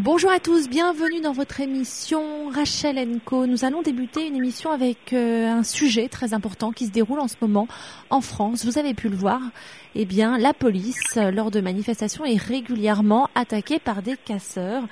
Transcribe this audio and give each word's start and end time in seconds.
Bonjour 0.00 0.32
à 0.32 0.40
tous, 0.40 0.68
bienvenue 0.68 1.20
dans 1.20 1.30
votre 1.30 1.60
émission 1.60 2.48
Rachel 2.48 3.20
Co. 3.24 3.46
Nous 3.46 3.64
allons 3.64 3.80
débuter 3.80 4.26
une 4.26 4.34
émission 4.34 4.72
avec 4.72 5.12
euh, 5.12 5.46
un 5.46 5.62
sujet 5.62 6.08
très 6.08 6.34
important 6.34 6.72
qui 6.72 6.86
se 6.86 6.90
déroule 6.90 7.20
en 7.20 7.28
ce 7.28 7.36
moment 7.40 7.68
en 8.10 8.20
France. 8.20 8.64
Vous 8.64 8.76
avez 8.76 8.92
pu 8.92 9.08
le 9.08 9.14
voir. 9.14 9.40
Eh 9.94 10.04
bien, 10.04 10.36
la 10.36 10.52
police, 10.52 11.14
lors 11.14 11.52
de 11.52 11.60
manifestations, 11.60 12.24
est 12.24 12.36
régulièrement 12.36 13.30
attaquée 13.36 13.78
par 13.78 14.02
des 14.02 14.16
casseurs. 14.16 14.82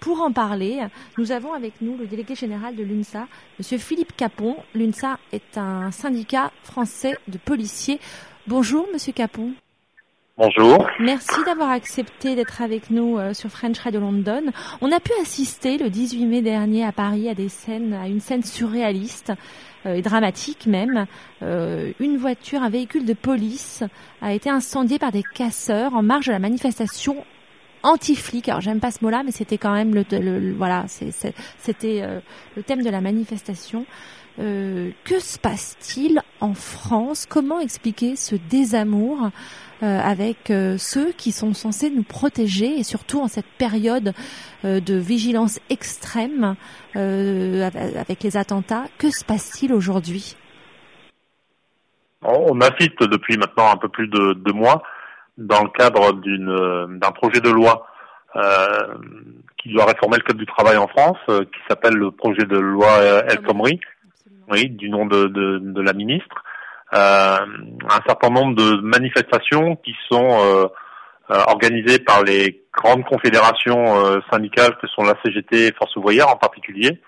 Pour 0.00 0.22
en 0.22 0.32
parler, 0.32 0.84
nous 1.18 1.30
avons 1.30 1.52
avec 1.52 1.74
nous 1.80 1.96
le 1.96 2.08
délégué 2.08 2.34
général 2.34 2.74
de 2.74 2.82
l'UNSA, 2.82 3.28
Monsieur 3.60 3.78
Philippe 3.78 4.16
Capon. 4.16 4.56
L'UNSA 4.74 5.20
est 5.30 5.56
un 5.56 5.92
syndicat 5.92 6.50
français 6.64 7.16
de 7.28 7.38
policiers. 7.38 8.00
Bonjour, 8.48 8.88
Monsieur 8.92 9.12
Capon. 9.12 9.52
Bonjour. 10.38 10.86
Merci 11.00 11.42
d'avoir 11.44 11.70
accepté 11.70 12.36
d'être 12.36 12.62
avec 12.62 12.90
nous 12.90 13.18
euh, 13.18 13.34
sur 13.34 13.50
French 13.50 13.76
Radio 13.80 13.98
London. 13.98 14.42
On 14.80 14.92
a 14.92 15.00
pu 15.00 15.10
assister 15.20 15.78
le 15.78 15.90
18 15.90 16.26
mai 16.26 16.42
dernier 16.42 16.84
à 16.84 16.92
Paris 16.92 17.28
à 17.28 17.34
des 17.34 17.48
scènes, 17.48 17.92
à 17.92 18.06
une 18.06 18.20
scène 18.20 18.44
surréaliste 18.44 19.32
euh, 19.84 19.94
et 19.94 20.00
dramatique 20.00 20.68
même. 20.68 21.06
Euh, 21.42 21.90
une 21.98 22.18
voiture, 22.18 22.62
un 22.62 22.70
véhicule 22.70 23.04
de 23.04 23.14
police 23.14 23.82
a 24.22 24.32
été 24.32 24.48
incendié 24.48 25.00
par 25.00 25.10
des 25.10 25.24
casseurs 25.34 25.92
en 25.94 26.04
marge 26.04 26.26
de 26.26 26.32
la 26.32 26.38
manifestation 26.38 27.16
anti-flic. 27.82 28.48
Alors 28.48 28.60
j'aime 28.60 28.78
pas 28.78 28.92
ce 28.92 29.02
mot-là, 29.02 29.24
mais 29.24 29.32
c'était 29.32 29.58
quand 29.58 29.74
même 29.74 29.92
le, 29.92 30.54
voilà, 30.56 30.84
c'était 30.86 32.06
le 32.56 32.62
thème 32.62 32.84
de 32.84 32.90
la 32.90 33.00
manifestation. 33.00 33.86
Que 34.38 35.18
se 35.20 35.38
passe-t-il 35.38 36.20
en 36.40 36.54
France 36.54 37.26
Comment 37.26 37.60
expliquer 37.60 38.14
ce 38.14 38.36
désamour 38.36 39.30
euh, 39.80 40.00
avec 40.00 40.50
euh, 40.50 40.76
ceux 40.76 41.12
qui 41.12 41.30
sont 41.30 41.54
censés 41.54 41.88
nous 41.88 42.02
protéger 42.02 42.80
et 42.80 42.82
surtout 42.82 43.20
en 43.20 43.28
cette 43.28 43.46
période 43.46 44.12
euh, 44.64 44.80
de 44.80 44.94
vigilance 44.94 45.60
extrême 45.70 46.56
avec 46.94 48.24
les 48.24 48.36
attentats? 48.36 48.86
Que 48.98 49.10
se 49.10 49.24
passe-t-il 49.24 49.72
aujourd'hui? 49.72 50.36
On 52.22 52.60
assiste 52.60 53.00
depuis 53.04 53.36
maintenant 53.36 53.72
un 53.72 53.76
peu 53.76 53.88
plus 53.88 54.08
de 54.08 54.32
deux 54.32 54.52
mois 54.52 54.82
dans 55.36 55.62
le 55.62 55.70
cadre 55.70 56.12
d'un 56.88 57.12
projet 57.12 57.40
de 57.40 57.50
loi 57.50 57.86
qui 59.62 59.72
doit 59.72 59.84
réformer 59.84 60.16
le 60.16 60.24
code 60.24 60.38
du 60.38 60.46
travail 60.46 60.76
en 60.76 60.88
France, 60.88 61.18
qui 61.28 61.60
s'appelle 61.68 61.94
le 61.94 62.10
projet 62.10 62.44
de 62.44 62.58
loi 62.58 62.98
El 63.28 63.40
Khomri, 63.42 63.78
oui, 64.50 64.68
du 64.70 64.88
nom 64.88 65.06
de, 65.06 65.26
de, 65.26 65.58
de 65.60 65.82
la 65.82 65.92
ministre, 65.92 66.44
euh, 66.94 67.38
un 67.90 68.00
certain 68.06 68.30
nombre 68.30 68.54
de 68.54 68.80
manifestations 68.80 69.76
qui 69.76 69.94
sont 70.10 70.40
euh, 70.40 70.66
euh, 71.30 71.42
organisées 71.48 71.98
par 71.98 72.22
les 72.22 72.62
grandes 72.72 73.04
confédérations 73.04 74.22
syndicales 74.32 74.76
que 74.80 74.86
sont 74.86 75.02
la 75.02 75.14
CGT 75.22 75.66
et 75.66 75.72
Force 75.72 75.94
ouvrière 75.96 76.28
en 76.28 76.36
particulier. 76.36 77.00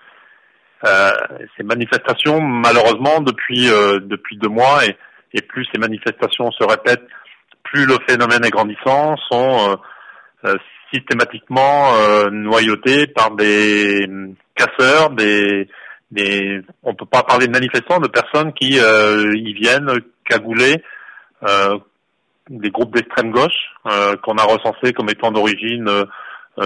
ces 0.83 1.63
manifestations, 1.63 2.41
malheureusement, 2.41 3.21
depuis 3.21 3.67
depuis 3.67 4.37
deux 4.37 4.49
mois 4.49 4.85
et, 4.85 4.97
et, 5.33 5.41
plus 5.41 5.65
ces 5.73 5.79
manifestations 5.79 6.51
se 6.51 6.63
répètent, 6.63 7.07
plus 7.63 7.85
le 7.85 7.97
phénomène 8.07 8.43
est 8.43 8.49
grandissant, 8.51 9.15
sont 9.31 9.79
systématiquement 10.93 11.93
noyautés 12.31 13.07
par 13.07 13.31
des 13.31 14.05
casseurs, 14.55 15.11
des 15.11 15.69
des, 16.11 16.61
on 16.83 16.93
peut 16.93 17.05
pas 17.05 17.23
parler 17.23 17.47
de 17.47 17.51
manifestants, 17.51 17.99
de 17.99 18.07
personnes 18.07 18.53
qui 18.53 18.79
euh, 18.79 19.33
y 19.35 19.53
viennent 19.53 19.89
cagoulés, 20.27 20.83
euh, 21.47 21.77
des 22.49 22.69
groupes 22.69 22.93
d'extrême 22.93 23.31
gauche 23.31 23.51
euh, 23.85 24.15
qu'on 24.17 24.37
a 24.37 24.43
recensés 24.43 24.93
comme 24.93 25.09
étant 25.09 25.31
d'origine 25.31 25.87
euh, 25.87 26.05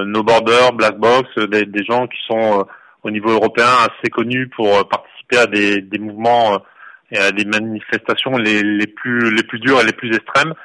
No 0.05 0.23
Border, 0.23 0.69
Black 0.73 0.97
Box, 0.97 1.29
des, 1.37 1.65
des 1.65 1.83
gens 1.85 2.07
qui 2.07 2.17
sont 2.27 2.65
au 3.03 3.11
niveau 3.11 3.29
européen 3.29 3.67
assez 3.81 4.09
connus 4.11 4.49
pour 4.49 4.87
participer 4.89 5.37
à 5.37 5.45
des, 5.45 5.81
des 5.81 5.99
mouvements 5.99 6.59
et 7.11 7.19
à 7.19 7.31
des 7.31 7.45
manifestations 7.45 8.35
les, 8.37 8.63
les 8.63 8.87
plus 8.87 9.29
les 9.35 9.43
plus 9.43 9.59
dures 9.59 9.79
et 9.79 9.85
les 9.85 9.93
plus 9.93 10.13
extrêmes 10.15 10.55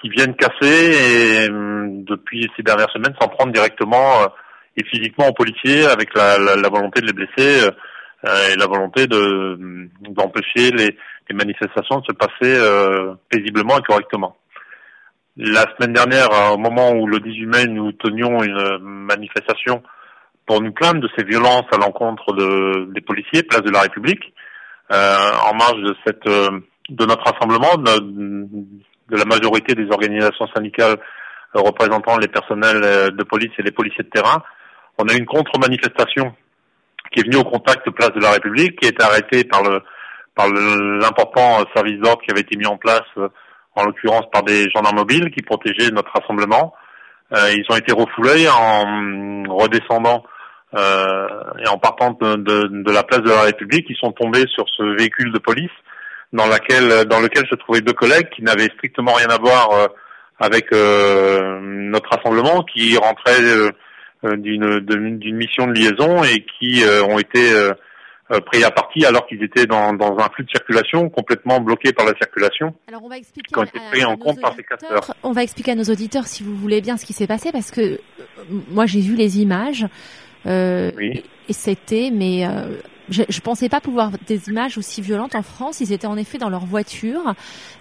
qui 0.00 0.08
viennent 0.08 0.34
casser 0.34 1.44
et 1.44 1.48
depuis 1.48 2.50
ces 2.56 2.62
dernières 2.62 2.90
semaines 2.90 3.14
s'en 3.20 3.28
prendre 3.28 3.52
directement 3.52 4.26
et 4.78 4.84
physiquement 4.84 5.28
aux 5.28 5.32
policiers 5.32 5.86
avec 5.86 6.14
la, 6.14 6.38
la, 6.38 6.56
la 6.56 6.68
volonté 6.68 7.00
de 7.00 7.06
les 7.06 7.12
blesser 7.12 7.66
euh, 7.66 7.70
et 8.24 8.56
la 8.56 8.66
volonté 8.66 9.06
de 9.06 9.88
d'empêcher 10.00 10.70
les, 10.72 10.96
les, 11.28 11.36
manifestations 11.36 12.00
de 12.00 12.06
se 12.06 12.12
passer 12.12 12.56
euh, 12.56 13.14
paisiblement 13.28 13.78
et 13.78 13.82
correctement. 13.82 14.36
La 15.36 15.64
semaine 15.76 15.92
dernière, 15.92 16.28
au 16.52 16.58
moment 16.58 16.90
où 16.92 17.06
le 17.06 17.20
18 17.20 17.46
mai, 17.46 17.66
nous 17.66 17.92
tenions 17.92 18.42
une 18.42 18.78
manifestation 18.80 19.82
pour 20.46 20.60
nous 20.60 20.72
plaindre 20.72 21.00
de 21.00 21.08
ces 21.16 21.24
violences 21.24 21.66
à 21.70 21.76
l'encontre 21.76 22.32
de, 22.32 22.92
des 22.92 23.00
policiers, 23.02 23.44
place 23.44 23.62
de 23.62 23.70
la 23.70 23.82
République, 23.82 24.34
euh, 24.90 25.30
en 25.48 25.54
marge 25.54 25.80
de 25.80 25.94
cette 26.04 26.26
de 26.26 27.04
notre 27.04 27.22
rassemblement, 27.22 27.76
de, 27.76 28.00
de, 29.10 29.16
la 29.16 29.26
majorité 29.26 29.74
des 29.74 29.86
organisations 29.92 30.48
syndicales 30.56 30.96
représentant 31.54 32.16
les 32.16 32.28
personnels 32.28 33.14
de 33.14 33.22
police 33.24 33.52
et 33.58 33.62
les 33.62 33.70
policiers 33.70 34.04
de 34.04 34.08
terrain, 34.08 34.42
on 34.98 35.06
a 35.06 35.14
eu 35.14 35.18
une 35.18 35.26
contre-manifestation 35.26 36.34
qui 37.10 37.20
est 37.20 37.24
venu 37.24 37.36
au 37.36 37.44
contact 37.44 37.88
place 37.90 38.12
de 38.12 38.20
la 38.20 38.32
République, 38.32 38.78
qui 38.78 38.86
a 38.86 38.90
été 38.90 39.02
arrêté 39.02 39.44
par 39.44 39.62
le 39.62 39.80
par 40.34 40.48
l'important 40.48 41.64
service 41.74 41.98
d'ordre 41.98 42.22
qui 42.22 42.30
avait 42.30 42.42
été 42.42 42.56
mis 42.56 42.66
en 42.66 42.76
place, 42.76 43.02
euh, 43.16 43.28
en 43.74 43.84
l'occurrence 43.84 44.26
par 44.32 44.44
des 44.44 44.70
gendarmes 44.70 44.98
mobiles 44.98 45.32
qui 45.32 45.42
protégeaient 45.42 45.90
notre 45.90 46.12
rassemblement. 46.12 46.74
Euh, 47.34 47.52
ils 47.56 47.64
ont 47.70 47.76
été 47.76 47.92
refoulés 47.92 48.48
en 48.48 49.42
redescendant 49.48 50.22
euh, 50.74 51.26
et 51.64 51.68
en 51.68 51.78
partant 51.78 52.12
de, 52.20 52.36
de, 52.36 52.68
de, 52.84 52.92
la 52.92 53.02
place 53.02 53.22
de 53.22 53.30
la 53.30 53.42
République. 53.42 53.86
Ils 53.88 53.96
sont 53.96 54.12
tombés 54.12 54.44
sur 54.54 54.64
ce 54.76 54.84
véhicule 54.96 55.32
de 55.32 55.38
police 55.38 55.70
dans, 56.32 56.46
laquelle, 56.46 57.04
dans 57.06 57.20
lequel 57.20 57.46
se 57.48 57.54
trouvaient 57.54 57.80
deux 57.80 57.92
collègues 57.92 58.28
qui 58.30 58.42
n'avaient 58.42 58.70
strictement 58.76 59.14
rien 59.14 59.28
à 59.28 59.38
voir 59.38 59.70
euh, 59.72 59.86
avec 60.38 60.72
euh, 60.72 61.58
notre 61.62 62.10
rassemblement, 62.10 62.62
qui 62.62 62.96
rentraient 62.96 63.42
euh, 63.42 63.70
d'une 64.22 64.80
d'une 64.80 65.36
mission 65.36 65.66
de 65.66 65.72
liaison 65.72 66.22
et 66.24 66.44
qui 66.58 66.82
euh, 66.82 67.04
ont 67.04 67.18
été 67.18 67.52
euh, 68.30 68.40
pris 68.40 68.62
à 68.64 68.70
partie 68.70 69.04
alors 69.06 69.26
qu'ils 69.26 69.42
étaient 69.42 69.66
dans, 69.66 69.92
dans 69.94 70.18
un 70.18 70.28
flux 70.28 70.44
de 70.44 70.50
circulation 70.50 71.08
complètement 71.08 71.60
bloqué 71.60 71.92
par 71.92 72.04
la 72.04 72.14
circulation. 72.14 72.74
Alors 72.88 73.02
on 73.04 73.08
va 73.08 73.16
expliquer 73.16 73.54
en 74.04 74.16
compte 74.16 74.40
par 74.40 74.54
ces 74.54 74.64
On 75.22 75.32
va 75.32 75.42
expliquer 75.42 75.72
à 75.72 75.74
nos 75.74 75.84
auditeurs 75.84 76.26
si 76.26 76.42
vous 76.42 76.54
voulez 76.54 76.80
bien 76.80 76.96
ce 76.96 77.06
qui 77.06 77.12
s'est 77.12 77.26
passé 77.26 77.52
parce 77.52 77.70
que 77.70 78.00
moi 78.70 78.86
j'ai 78.86 79.00
vu 79.00 79.14
les 79.14 79.40
images 79.40 79.86
euh, 80.46 80.90
oui. 80.96 81.22
et 81.48 81.52
c'était 81.52 82.10
mais 82.12 82.44
je 83.10 83.22
ne 83.22 83.40
pensais 83.40 83.68
pas 83.68 83.80
pouvoir 83.80 84.12
des 84.26 84.48
images 84.48 84.76
aussi 84.76 85.00
violentes 85.00 85.34
en 85.34 85.42
France. 85.42 85.80
Ils 85.80 85.92
étaient 85.92 86.06
en 86.06 86.16
effet 86.16 86.38
dans 86.38 86.50
leur 86.50 86.66
voiture. 86.66 87.34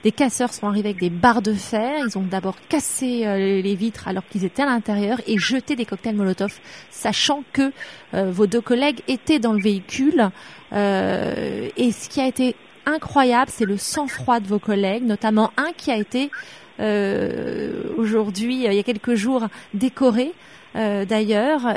Des 0.04 0.12
casseurs 0.12 0.54
sont 0.54 0.68
arrivés 0.68 0.90
avec 0.90 1.02
des 1.02 1.10
barres 1.10 1.42
de 1.42 1.54
fer. 1.54 2.06
Ils 2.06 2.18
ont 2.18 2.24
d'abord 2.24 2.56
cassé 2.70 3.26
euh, 3.26 3.62
les 3.62 3.76
vitres 3.76 4.08
alors 4.08 4.24
qu'ils 4.30 4.46
étaient 4.46 4.64
à 4.64 4.68
l'intérieur 4.68 5.20
et 5.28 5.38
jeté 5.38 5.76
des 5.76 5.86
cocktails 5.86 6.16
Molotov, 6.16 6.60
sachant 6.92 7.44
que 7.52 7.72
euh, 8.14 8.32
vos 8.32 8.48
deux 8.48 8.62
collègues 8.62 9.02
étaient 9.08 9.40
dans 9.40 9.54
le 9.54 9.62
véhicule. 9.62 10.30
Euh, 10.74 11.70
et 11.76 11.92
ce 11.92 12.10
qui 12.10 12.22
a 12.22 12.28
été 12.28 12.56
incroyable, 12.86 13.52
c'est 13.54 13.66
le 13.66 13.78
sang-froid 13.78 14.40
de 14.40 14.48
vos 14.48 14.60
collègues, 14.60 15.04
notamment 15.04 15.52
un 15.58 15.72
qui 15.76 15.92
a 15.92 15.98
été 15.98 16.32
aujourd'hui, 17.98 18.64
il 18.66 18.72
y 18.72 18.80
a 18.80 18.84
quelques 18.84 19.16
jours, 19.16 19.48
décoré. 19.74 20.32
d'ailleurs, 20.76 21.74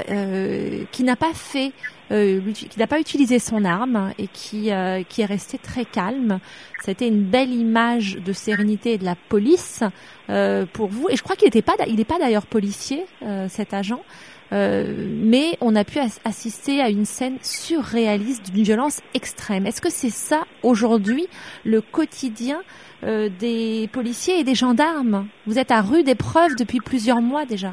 qui 0.93 1.05
n'a 1.05 1.17
pas 1.17 1.33
fait 1.33 1.73
qui 2.11 2.79
n'a 2.79 2.87
pas 2.87 2.99
utilisé 2.99 3.39
son 3.39 3.65
arme 3.65 4.13
et 4.19 4.27
qui, 4.27 4.73
euh, 4.73 5.03
qui 5.09 5.23
est 5.23 5.27
resté 5.27 5.59
très 5.59 5.85
calme. 5.85 6.41
C'était 6.83 7.07
une 7.07 7.23
belle 7.23 7.53
image 7.53 8.17
de 8.17 8.33
sérénité 8.33 8.95
et 8.95 8.99
de 8.99 9.05
la 9.05 9.15
police 9.15 9.85
euh, 10.29 10.67
pour 10.73 10.89
vous. 10.89 11.09
Et 11.09 11.17
je 11.17 11.23
crois 11.23 11.37
qu'il 11.37 11.47
n'était 11.47 11.63
pas, 11.63 11.75
il 11.87 11.97
n'est 11.97 12.05
pas 12.05 12.19
d'ailleurs 12.19 12.47
policier, 12.47 13.05
cet 13.49 13.75
agent. 13.75 14.03
mais 14.51 15.57
on 15.61 15.77
a 15.77 15.85
pu 15.85 15.99
assister 16.25 16.81
à 16.81 16.89
une 16.89 17.05
scène 17.05 17.39
surréaliste 17.43 18.51
d'une 18.53 18.65
violence 18.65 19.01
extrême. 19.15 19.67
Est-ce 19.67 19.81
que 19.81 19.91
c'est 19.91 20.11
ça 20.11 20.45
aujourd'hui 20.63 21.29
le 21.65 21.81
quotidien 21.81 22.61
des 23.03 23.89
policiers 23.93 24.41
et 24.41 24.45
des 24.45 24.57
gendarmes? 24.57 25.29
Vous 25.47 25.59
êtes 25.59 25.71
à 25.71 25.81
rude 25.81 26.09
épreuve 26.09 26.57
depuis 26.57 26.81
plusieurs 26.81 27.21
mois 27.21 27.45
déjà. 27.45 27.73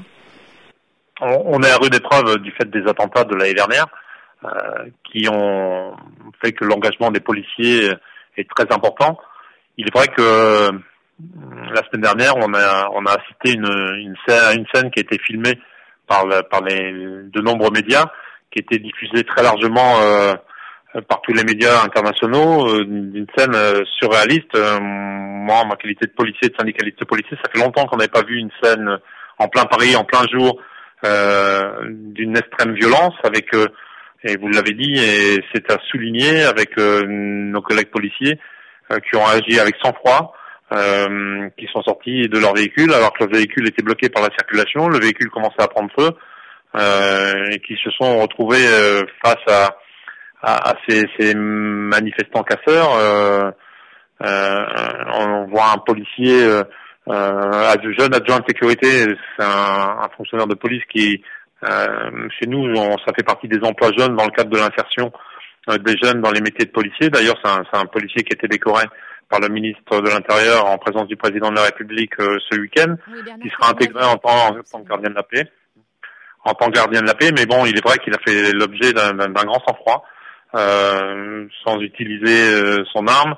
On 1.21 1.61
est 1.63 1.71
à 1.71 1.77
rude 1.77 1.95
épreuve 1.95 2.37
du 2.39 2.51
fait 2.51 2.69
des 2.69 2.87
attentats 2.87 3.23
de 3.23 3.35
l'année 3.35 3.55
dernière. 3.55 3.87
Euh, 4.45 4.85
qui 5.03 5.27
ont 5.27 5.95
fait 6.39 6.51
que 6.51 6.63
l'engagement 6.63 7.09
des 7.09 7.19
policiers 7.19 7.91
est 8.37 8.47
très 8.55 8.71
important. 8.71 9.17
Il 9.77 9.87
est 9.87 9.97
vrai 9.97 10.07
que 10.09 10.21
euh, 10.21 10.71
la 11.73 11.81
semaine 11.85 12.01
dernière, 12.03 12.37
on 12.37 12.53
a, 12.53 12.87
on 12.93 13.03
a 13.07 13.13
assisté 13.13 13.53
une, 13.53 13.65
une, 13.65 14.15
scène, 14.27 14.59
une 14.59 14.65
scène 14.71 14.91
qui 14.91 14.99
a 14.99 15.01
été 15.01 15.17
filmée 15.17 15.59
par, 16.05 16.25
par 16.51 16.61
les, 16.61 16.91
de 16.91 17.41
nombreux 17.41 17.71
médias, 17.71 18.05
qui 18.51 18.59
a 18.59 18.61
été 18.61 18.77
diffusée 18.77 19.23
très 19.23 19.41
largement 19.41 20.01
euh, 20.01 20.35
par 21.09 21.19
tous 21.21 21.33
les 21.33 21.43
médias 21.43 21.83
internationaux, 21.83 22.69
euh, 22.69 22.85
d'une 22.85 23.27
scène 23.35 23.55
surréaliste. 23.99 24.55
moi, 24.79 25.61
en 25.63 25.65
ma 25.65 25.77
qualité 25.77 26.05
de 26.05 26.13
policier, 26.13 26.49
de 26.49 26.55
syndicaliste 26.55 27.03
policier, 27.05 27.35
ça 27.43 27.49
fait 27.51 27.59
longtemps 27.59 27.87
qu'on 27.87 27.97
n'avait 27.97 28.07
pas 28.07 28.23
vu 28.23 28.37
une 28.37 28.51
scène 28.61 28.99
en 29.39 29.47
plein 29.47 29.65
Paris, 29.65 29.95
en 29.95 30.03
plein 30.03 30.25
jour, 30.31 30.61
d'une 31.03 32.37
extrême 32.37 32.73
violence 32.73 33.15
avec 33.23 33.49
et 34.27 34.37
vous 34.37 34.49
l'avez 34.49 34.73
dit 34.73 34.93
et 34.95 35.43
c'est 35.53 35.71
à 35.71 35.77
souligner 35.89 36.43
avec 36.43 36.77
nos 36.77 37.61
collègues 37.61 37.89
policiers 37.89 38.39
qui 38.89 39.15
ont 39.15 39.25
agi 39.25 39.59
avec 39.59 39.75
sang-froid 39.81 40.33
euh, 40.73 41.49
qui 41.57 41.65
sont 41.71 41.81
sortis 41.83 42.27
de 42.27 42.39
leur 42.39 42.53
véhicule 42.53 42.93
alors 42.93 43.13
que 43.13 43.23
le 43.23 43.31
véhicule 43.31 43.67
était 43.67 43.83
bloqué 43.83 44.09
par 44.09 44.21
la 44.21 44.29
circulation, 44.37 44.89
le 44.89 44.99
véhicule 44.99 45.29
commençait 45.29 45.61
à 45.61 45.67
prendre 45.67 45.89
feu 45.97 46.09
euh, 46.75 47.51
et 47.51 47.59
qui 47.59 47.75
se 47.81 47.89
sont 47.91 48.19
retrouvés 48.19 48.67
euh, 48.67 49.03
face 49.23 49.35
à, 49.47 49.77
à, 50.41 50.71
à 50.71 50.73
ces, 50.87 51.05
ces, 51.17 51.33
manifestants 51.35 52.43
casseurs. 52.43 52.95
Euh, 52.95 53.49
euh, 54.25 54.65
on 55.13 55.45
voit 55.45 55.71
un 55.73 55.77
policier 55.77 56.43
euh, 56.43 56.63
jeune 57.97 58.13
adjoint 58.13 58.39
de 58.39 58.45
sécurité, 58.47 59.05
c'est 59.37 59.45
un, 59.45 59.99
un, 60.01 60.09
fonctionnaire 60.17 60.47
de 60.47 60.55
police 60.55 60.83
qui, 60.93 61.23
chez 61.63 62.47
nous, 62.47 62.59
on, 62.75 62.97
ça 62.99 63.13
fait 63.15 63.23
partie 63.23 63.47
des 63.47 63.59
emplois 63.63 63.91
jeunes 63.97 64.15
dans 64.15 64.25
le 64.25 64.31
cadre 64.31 64.49
de 64.49 64.57
l'insertion 64.57 65.11
des 65.83 65.97
jeunes 66.01 66.21
dans 66.21 66.31
les 66.31 66.39
métiers 66.39 66.65
de 66.65 66.71
policier. 66.71 67.09
D'ailleurs, 67.09 67.35
c'est 67.43 67.49
un, 67.51 67.63
un, 67.73 67.85
policier 67.85 68.23
qui 68.23 68.33
a 68.33 68.35
été 68.37 68.47
décoré 68.47 68.85
par 69.29 69.39
le 69.39 69.49
ministre 69.49 70.01
de 70.01 70.09
l'Intérieur 70.09 70.65
en 70.65 70.77
présence 70.77 71.07
du 71.07 71.17
président 71.17 71.49
de 71.49 71.55
la 71.55 71.63
République 71.63 72.13
euh, 72.19 72.37
ce 72.49 72.57
week-end, 72.59 72.95
qui 73.41 73.49
sera 73.49 73.71
intégré 73.71 74.03
en 74.05 74.17
tant, 74.17 74.53
que 74.53 74.87
gardien 74.87 75.09
de 75.09 75.15
la 75.15 75.23
paix. 75.23 75.51
En 76.45 76.53
tant 76.53 76.67
que 76.67 76.75
gardien 76.75 77.01
de 77.01 77.07
la 77.07 77.13
paix, 77.13 77.31
mais 77.35 77.45
bon, 77.45 77.65
il 77.65 77.77
est 77.77 77.85
vrai 77.85 77.97
qu'il 77.97 78.13
a 78.13 78.19
fait 78.25 78.53
l'objet 78.53 78.93
d'un 78.93 79.13
grand 79.15 79.61
sang-froid, 79.67 80.05
euh, 80.55 81.45
sans 81.65 81.81
utiliser 81.81 82.53
euh, 82.53 82.85
son 82.93 83.05
arme, 83.07 83.35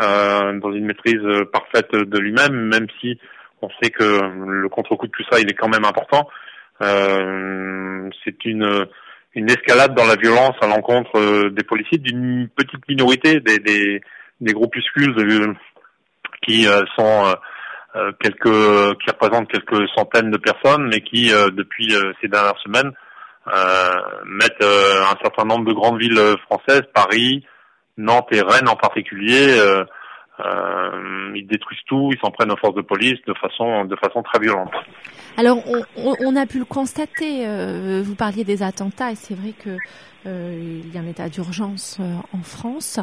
euh, 0.00 0.58
dans 0.60 0.72
une 0.72 0.86
maîtrise 0.86 1.22
parfaite 1.52 1.90
de 1.92 2.18
lui-même, 2.18 2.52
même 2.52 2.86
si 3.00 3.18
on 3.62 3.68
sait 3.82 3.90
que 3.90 4.04
le 4.04 4.68
contre-coup 4.68 5.08
de 5.08 5.12
tout 5.12 5.24
ça, 5.28 5.40
il 5.40 5.50
est 5.50 5.54
quand 5.54 5.68
même 5.68 5.84
important. 5.84 6.28
Euh, 6.82 8.10
c'est 8.24 8.44
une 8.44 8.86
une 9.34 9.48
escalade 9.48 9.94
dans 9.94 10.04
la 10.04 10.16
violence 10.16 10.56
à 10.60 10.66
l'encontre 10.66 11.48
des 11.48 11.64
policiers 11.64 11.98
d'une 11.98 12.48
petite 12.54 12.86
minorité 12.88 13.40
des, 13.40 13.58
des 13.58 14.02
des 14.42 14.52
groupuscules 14.52 15.14
qui 16.46 16.66
euh, 16.66 16.82
sont 16.96 17.26
euh, 17.26 17.34
euh, 17.96 18.12
quelques 18.20 18.98
qui 18.98 19.10
représentent 19.10 19.50
quelques 19.50 19.88
centaines 19.94 20.30
de 20.30 20.38
personnes, 20.38 20.88
mais 20.88 21.00
qui 21.00 21.30
depuis 21.30 21.94
ces 22.20 22.28
dernières 22.28 22.58
semaines 22.64 22.92
mettent 24.24 24.62
un 24.62 25.16
certain 25.22 25.44
nombre 25.44 25.66
de 25.66 25.74
grandes 25.74 26.00
villes 26.00 26.36
françaises, 26.46 26.82
Paris, 26.94 27.44
Nantes 27.98 28.28
et 28.30 28.40
Rennes 28.40 28.68
en 28.68 28.76
particulier. 28.76 29.58
Ils 31.34 31.46
détruisent 31.46 31.84
tout, 31.86 32.10
ils 32.12 32.18
s'en 32.18 32.30
prennent 32.30 32.52
aux 32.52 32.56
forces 32.56 32.74
de 32.74 32.82
police 32.82 33.18
de 33.26 33.34
façon 33.34 33.84
de 33.84 33.96
façon 33.96 34.22
très 34.22 34.38
violente. 34.40 34.72
Alors 35.36 35.58
on, 35.96 36.36
a 36.36 36.46
pu 36.46 36.58
le 36.58 36.64
constater. 36.64 37.46
vous 38.02 38.14
parliez 38.14 38.44
des 38.44 38.62
attentats 38.62 39.12
et 39.12 39.14
c'est 39.14 39.34
vrai 39.34 39.52
que 39.52 39.76
euh, 40.26 40.80
il 40.84 40.94
y 40.94 40.98
a 40.98 41.00
un 41.00 41.06
état 41.06 41.28
d'urgence 41.28 41.98
euh, 42.00 42.14
en 42.32 42.42
France. 42.42 43.00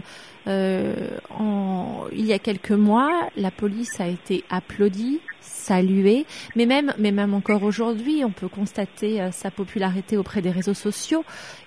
Euh, 0.48 0.96
il 2.14 2.26
y 2.26 2.34
a 2.34 2.40
quelques 2.40 2.72
mois, 2.72 3.12
la 3.36 3.52
police 3.52 4.00
a 4.00 4.08
été 4.08 4.44
applaudie, 4.50 5.20
saluée, 5.42 6.26
mais 6.56 6.66
même, 6.66 6.94
mais 6.98 7.12
même 7.12 7.34
encore 7.34 7.64
aujourd'hui, 7.64 8.24
on 8.24 8.32
peut 8.32 8.48
constater 8.48 9.30
sa 9.32 9.52
popularité 9.52 10.18
auprès 10.18 10.42
des 10.42 10.52
réseaux 10.52 10.74
sociaux. 10.74 11.26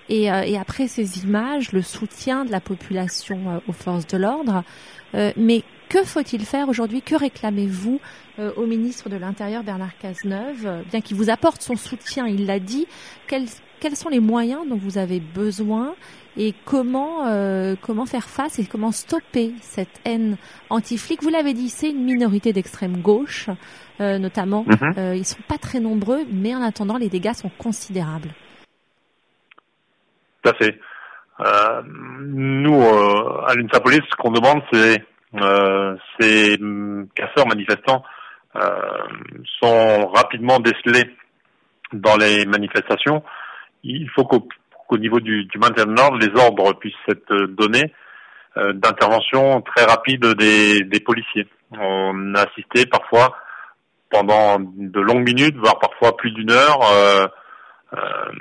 Et, 0.09 0.29
après 0.29 0.87
ces 0.87 1.23
images, 1.23 1.71
le 1.71 1.81
soutien 1.81 2.45
de 2.45 2.51
la 2.51 2.59
population 2.59 3.61
aux 3.67 3.73
forces 3.73 4.07
de 4.07 4.17
l'ordre. 4.17 4.63
Mais 5.13 5.63
que 5.89 6.03
faut-il 6.03 6.45
faire 6.45 6.69
aujourd'hui? 6.69 7.01
Que 7.01 7.15
réclamez-vous 7.15 7.99
au 8.39 8.65
ministre 8.65 9.09
de 9.09 9.15
l'Intérieur 9.15 9.63
Bernard 9.63 9.97
Cazeneuve, 9.99 10.83
bien 10.89 11.01
qu'il 11.01 11.17
vous 11.17 11.29
apporte 11.29 11.61
son 11.61 11.75
soutien, 11.75 12.25
il 12.25 12.47
l'a 12.47 12.59
dit. 12.59 12.87
Quels, 13.27 13.45
quels 13.83 13.95
sont 13.97 14.09
les 14.09 14.21
moyens 14.21 14.61
dont 14.67 14.77
vous 14.77 14.97
avez 14.97 15.19
besoin 15.19 15.93
et 16.37 16.53
comment 16.65 17.27
euh, 17.27 17.75
comment 17.81 18.05
faire 18.05 18.29
face 18.29 18.57
et 18.57 18.65
comment 18.65 18.91
stopper 18.91 19.51
cette 19.59 19.99
haine 20.05 20.37
anti-flic? 20.69 21.21
Vous 21.21 21.29
l'avez 21.29 21.53
dit, 21.53 21.67
c'est 21.67 21.89
une 21.89 22.05
minorité 22.05 22.53
d'extrême 22.53 23.01
gauche, 23.01 23.49
euh, 23.99 24.17
notamment. 24.19 24.65
Mhm. 24.67 24.93
Euh, 24.97 25.15
ils 25.15 25.25
sont 25.25 25.41
pas 25.49 25.57
très 25.57 25.81
nombreux, 25.81 26.21
mais 26.31 26.55
en 26.55 26.61
attendant, 26.61 26.97
les 26.97 27.09
dégâts 27.09 27.33
sont 27.33 27.51
considérables. 27.57 28.29
Tout 30.41 30.49
à 30.49 30.53
fait. 30.53 30.79
Euh, 31.41 31.81
nous, 31.85 32.73
à 33.47 33.53
l'UNSA 33.55 33.79
Police, 33.79 34.01
ce 34.09 34.15
qu'on 34.15 34.31
demande, 34.31 34.61
c'est 34.71 35.03
ces 36.19 36.59
casseurs 37.15 37.47
manifestants 37.47 38.03
sont 39.61 40.07
rapidement 40.13 40.59
décelés 40.59 41.09
dans 41.91 42.17
les 42.17 42.45
manifestations 42.45 43.23
il 43.83 44.09
faut 44.09 44.23
qu'au 44.23 44.97
niveau 44.97 45.19
du, 45.19 45.45
du, 45.45 45.57
maintien 45.57 45.85
de 45.85 45.91
l'ordre, 45.91 46.17
les 46.17 46.39
ordres 46.39 46.73
puissent 46.73 46.93
être 47.09 47.33
donnés 47.47 47.93
euh, 48.57 48.73
d'intervention 48.73 49.61
très 49.61 49.85
rapide 49.85 50.25
des, 50.35 50.83
des, 50.83 50.99
policiers. 50.99 51.47
On 51.71 52.35
a 52.35 52.41
assisté 52.41 52.85
parfois 52.85 53.35
pendant 54.09 54.59
de 54.59 54.99
longues 54.99 55.25
minutes, 55.25 55.57
voire 55.57 55.79
parfois 55.79 56.15
plus 56.15 56.31
d'une 56.31 56.51
heure, 56.51 56.79
euh, 56.91 57.27
euh, 57.93 58.31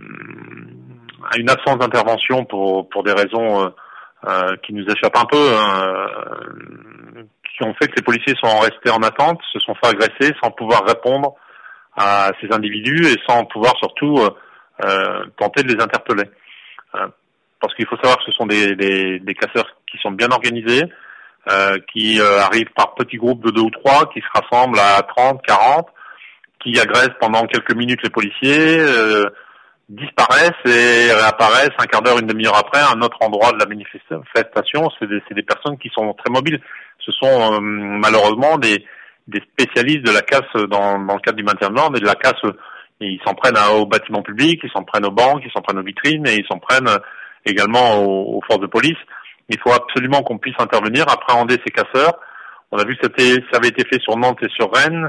à 1.30 1.38
une 1.38 1.48
absence 1.50 1.78
d'intervention 1.78 2.44
pour, 2.44 2.88
pour 2.88 3.02
des 3.02 3.12
raisons 3.12 3.72
euh, 4.24 4.28
euh, 4.28 4.56
qui 4.64 4.72
nous 4.72 4.84
échappent 4.84 5.16
un 5.16 5.24
peu, 5.24 5.52
hein, 5.54 6.06
qui 7.44 7.64
ont 7.64 7.74
fait 7.74 7.88
que 7.88 7.96
les 7.96 8.02
policiers 8.02 8.34
sont 8.42 8.58
restés 8.60 8.90
en 8.90 9.02
attente, 9.02 9.40
se 9.52 9.58
sont 9.60 9.74
fait 9.74 9.90
agresser 9.90 10.34
sans 10.42 10.50
pouvoir 10.50 10.84
répondre 10.86 11.34
à 11.96 12.30
ces 12.40 12.52
individus 12.52 13.06
et 13.06 13.16
sans 13.28 13.44
pouvoir 13.44 13.74
surtout 13.78 14.18
euh, 14.84 15.24
tenter 15.38 15.62
de 15.62 15.74
les 15.74 15.82
interpeller. 15.82 16.30
Euh, 16.94 17.06
parce 17.60 17.74
qu'il 17.74 17.86
faut 17.86 17.96
savoir 17.96 18.18
que 18.18 18.24
ce 18.24 18.32
sont 18.32 18.46
des, 18.46 18.74
des, 18.74 19.20
des 19.20 19.34
casseurs 19.34 19.76
qui 19.90 19.98
sont 19.98 20.10
bien 20.10 20.28
organisés, 20.30 20.84
euh, 21.50 21.78
qui 21.92 22.20
arrivent 22.20 22.72
par 22.74 22.94
petits 22.94 23.18
groupes 23.18 23.44
de 23.44 23.50
deux 23.50 23.60
ou 23.60 23.70
trois, 23.70 24.10
qui 24.12 24.20
se 24.20 24.40
rassemblent 24.40 24.78
à 24.78 25.02
30, 25.02 25.42
40, 25.46 25.88
qui 26.60 26.78
agressent 26.80 27.16
pendant 27.20 27.46
quelques 27.46 27.74
minutes 27.74 28.02
les 28.02 28.10
policiers, 28.10 28.78
disparaissent 29.92 30.50
et 30.64 31.12
réapparaissent 31.12 31.76
un 31.78 31.86
quart 31.86 32.02
d'heure, 32.02 32.18
une 32.18 32.26
demi-heure 32.26 32.56
après 32.56 32.80
à 32.80 32.92
un 32.96 33.00
autre 33.02 33.18
endroit 33.20 33.52
de 33.52 33.58
la 33.58 33.66
manifestation. 33.66 34.88
C'est 34.98 35.08
des, 35.08 35.22
des, 35.30 35.42
personnes 35.42 35.78
qui 35.78 35.90
sont 35.94 36.14
très 36.14 36.32
mobiles. 36.32 36.60
Ce 36.98 37.12
sont 37.12 37.60
malheureusement 37.60 38.58
des, 38.58 38.84
des, 39.28 39.42
spécialistes 39.52 40.06
de 40.06 40.12
la 40.12 40.22
casse 40.22 40.52
dans, 40.70 40.98
dans 40.98 41.14
le 41.14 41.20
cadre 41.20 41.36
du 41.36 41.44
maintien 41.44 41.68
de 41.68 41.74
l'ordre 41.74 41.96
et 41.98 42.00
de 42.00 42.06
la 42.06 42.14
casse 42.14 42.42
ils 43.02 43.20
s'en 43.26 43.34
prennent 43.34 43.58
aux 43.74 43.86
bâtiments 43.86 44.22
publics, 44.22 44.60
ils 44.62 44.70
s'en 44.70 44.84
prennent 44.84 45.06
aux 45.06 45.10
banques, 45.10 45.42
ils 45.44 45.52
s'en 45.52 45.60
prennent 45.60 45.78
aux 45.78 45.84
vitrines 45.84 46.26
et 46.26 46.36
ils 46.36 46.46
s'en 46.50 46.58
prennent 46.58 46.88
euh, 46.88 46.98
également 47.44 48.02
aux, 48.02 48.40
forces 48.46 48.60
de 48.60 48.66
police. 48.66 48.98
Il 49.48 49.58
faut 49.60 49.72
absolument 49.72 50.22
qu'on 50.22 50.38
puisse 50.38 50.54
intervenir, 50.58 51.04
appréhender 51.08 51.56
ces 51.66 51.72
casseurs. 51.72 52.18
On 52.70 52.78
a 52.78 52.84
vu 52.84 52.96
que 52.96 53.06
ça 53.06 53.56
avait 53.56 53.68
été 53.68 53.84
fait 53.86 54.00
sur 54.00 54.16
Nantes 54.16 54.42
et 54.42 54.48
sur 54.48 54.72
Rennes. 54.72 55.08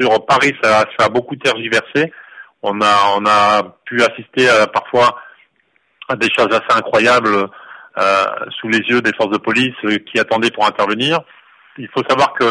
Sur 0.00 0.24
Paris, 0.24 0.52
ça, 0.62 0.84
a 0.98 1.08
beaucoup 1.10 1.36
tergiversé. 1.36 2.12
On 2.62 2.80
a, 2.80 3.16
on 3.16 3.24
a 3.26 3.62
pu 3.84 4.02
assister 4.02 4.48
à, 4.48 4.66
parfois 4.66 5.18
à 6.08 6.16
des 6.16 6.28
choses 6.36 6.48
assez 6.50 6.78
incroyables 6.78 7.48
euh, 7.98 8.24
sous 8.60 8.68
les 8.68 8.80
yeux 8.80 9.00
des 9.00 9.12
forces 9.14 9.30
de 9.30 9.38
police 9.38 9.74
euh, 9.84 9.98
qui 9.98 10.18
attendaient 10.18 10.50
pour 10.50 10.66
intervenir. 10.66 11.20
Il 11.78 11.88
faut 11.88 12.02
savoir 12.08 12.34
que 12.34 12.44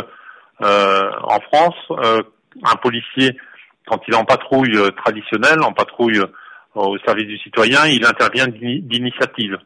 euh, 0.61 1.11
en 1.23 1.39
France, 1.41 1.75
euh, 1.91 2.21
un 2.63 2.75
policier 2.75 3.37
quand 3.85 4.01
il 4.07 4.13
est 4.13 4.17
en 4.17 4.25
patrouille 4.25 4.77
euh, 4.77 4.91
traditionnelle, 4.91 5.61
en 5.63 5.73
patrouille 5.73 6.19
euh, 6.19 6.27
au 6.75 6.97
service 6.99 7.27
du 7.27 7.37
citoyen, 7.39 7.85
il 7.85 8.05
intervient 8.05 8.47
d'initiative. 8.47 9.57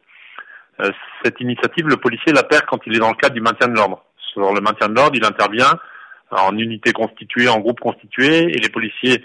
Euh, 0.80 0.90
cette 1.22 1.40
initiative, 1.40 1.86
le 1.86 1.96
policier 1.96 2.32
la 2.32 2.42
perd 2.42 2.64
quand 2.66 2.80
il 2.86 2.96
est 2.96 2.98
dans 2.98 3.10
le 3.10 3.16
cadre 3.16 3.34
du 3.34 3.40
maintien 3.40 3.68
de 3.68 3.76
l'ordre. 3.76 4.04
Sur 4.32 4.52
le 4.52 4.60
maintien 4.60 4.88
de 4.88 4.94
l'ordre, 4.94 5.16
il 5.16 5.24
intervient 5.24 5.78
en 6.30 6.56
unité 6.56 6.92
constituée, 6.92 7.48
en 7.48 7.60
groupe 7.60 7.78
constitué, 7.80 8.50
et 8.50 8.58
les 8.58 8.68
policiers, 8.68 9.24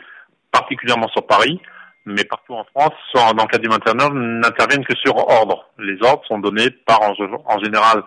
particulièrement 0.52 1.08
sur 1.10 1.26
Paris, 1.26 1.60
mais 2.06 2.24
partout 2.24 2.54
en 2.54 2.64
France, 2.66 2.94
dans 3.14 3.44
le 3.44 3.48
cadre 3.48 3.60
du 3.60 3.70
l'ordre, 3.70 4.16
n'interviennent 4.16 4.86
que 4.86 4.96
sur 4.96 5.16
ordre. 5.16 5.70
Les 5.78 5.98
ordres 6.02 6.26
sont 6.28 6.40
donnés 6.40 6.72
par, 6.72 7.02
en, 7.02 7.60
général, 7.64 8.04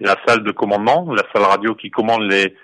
la 0.00 0.16
salle 0.26 0.42
de 0.42 0.52
commandement, 0.52 1.12
la 1.14 1.24
salle 1.34 1.44
radio 1.44 1.74
qui 1.74 1.90
commande 1.90 2.22
les, 2.22 2.56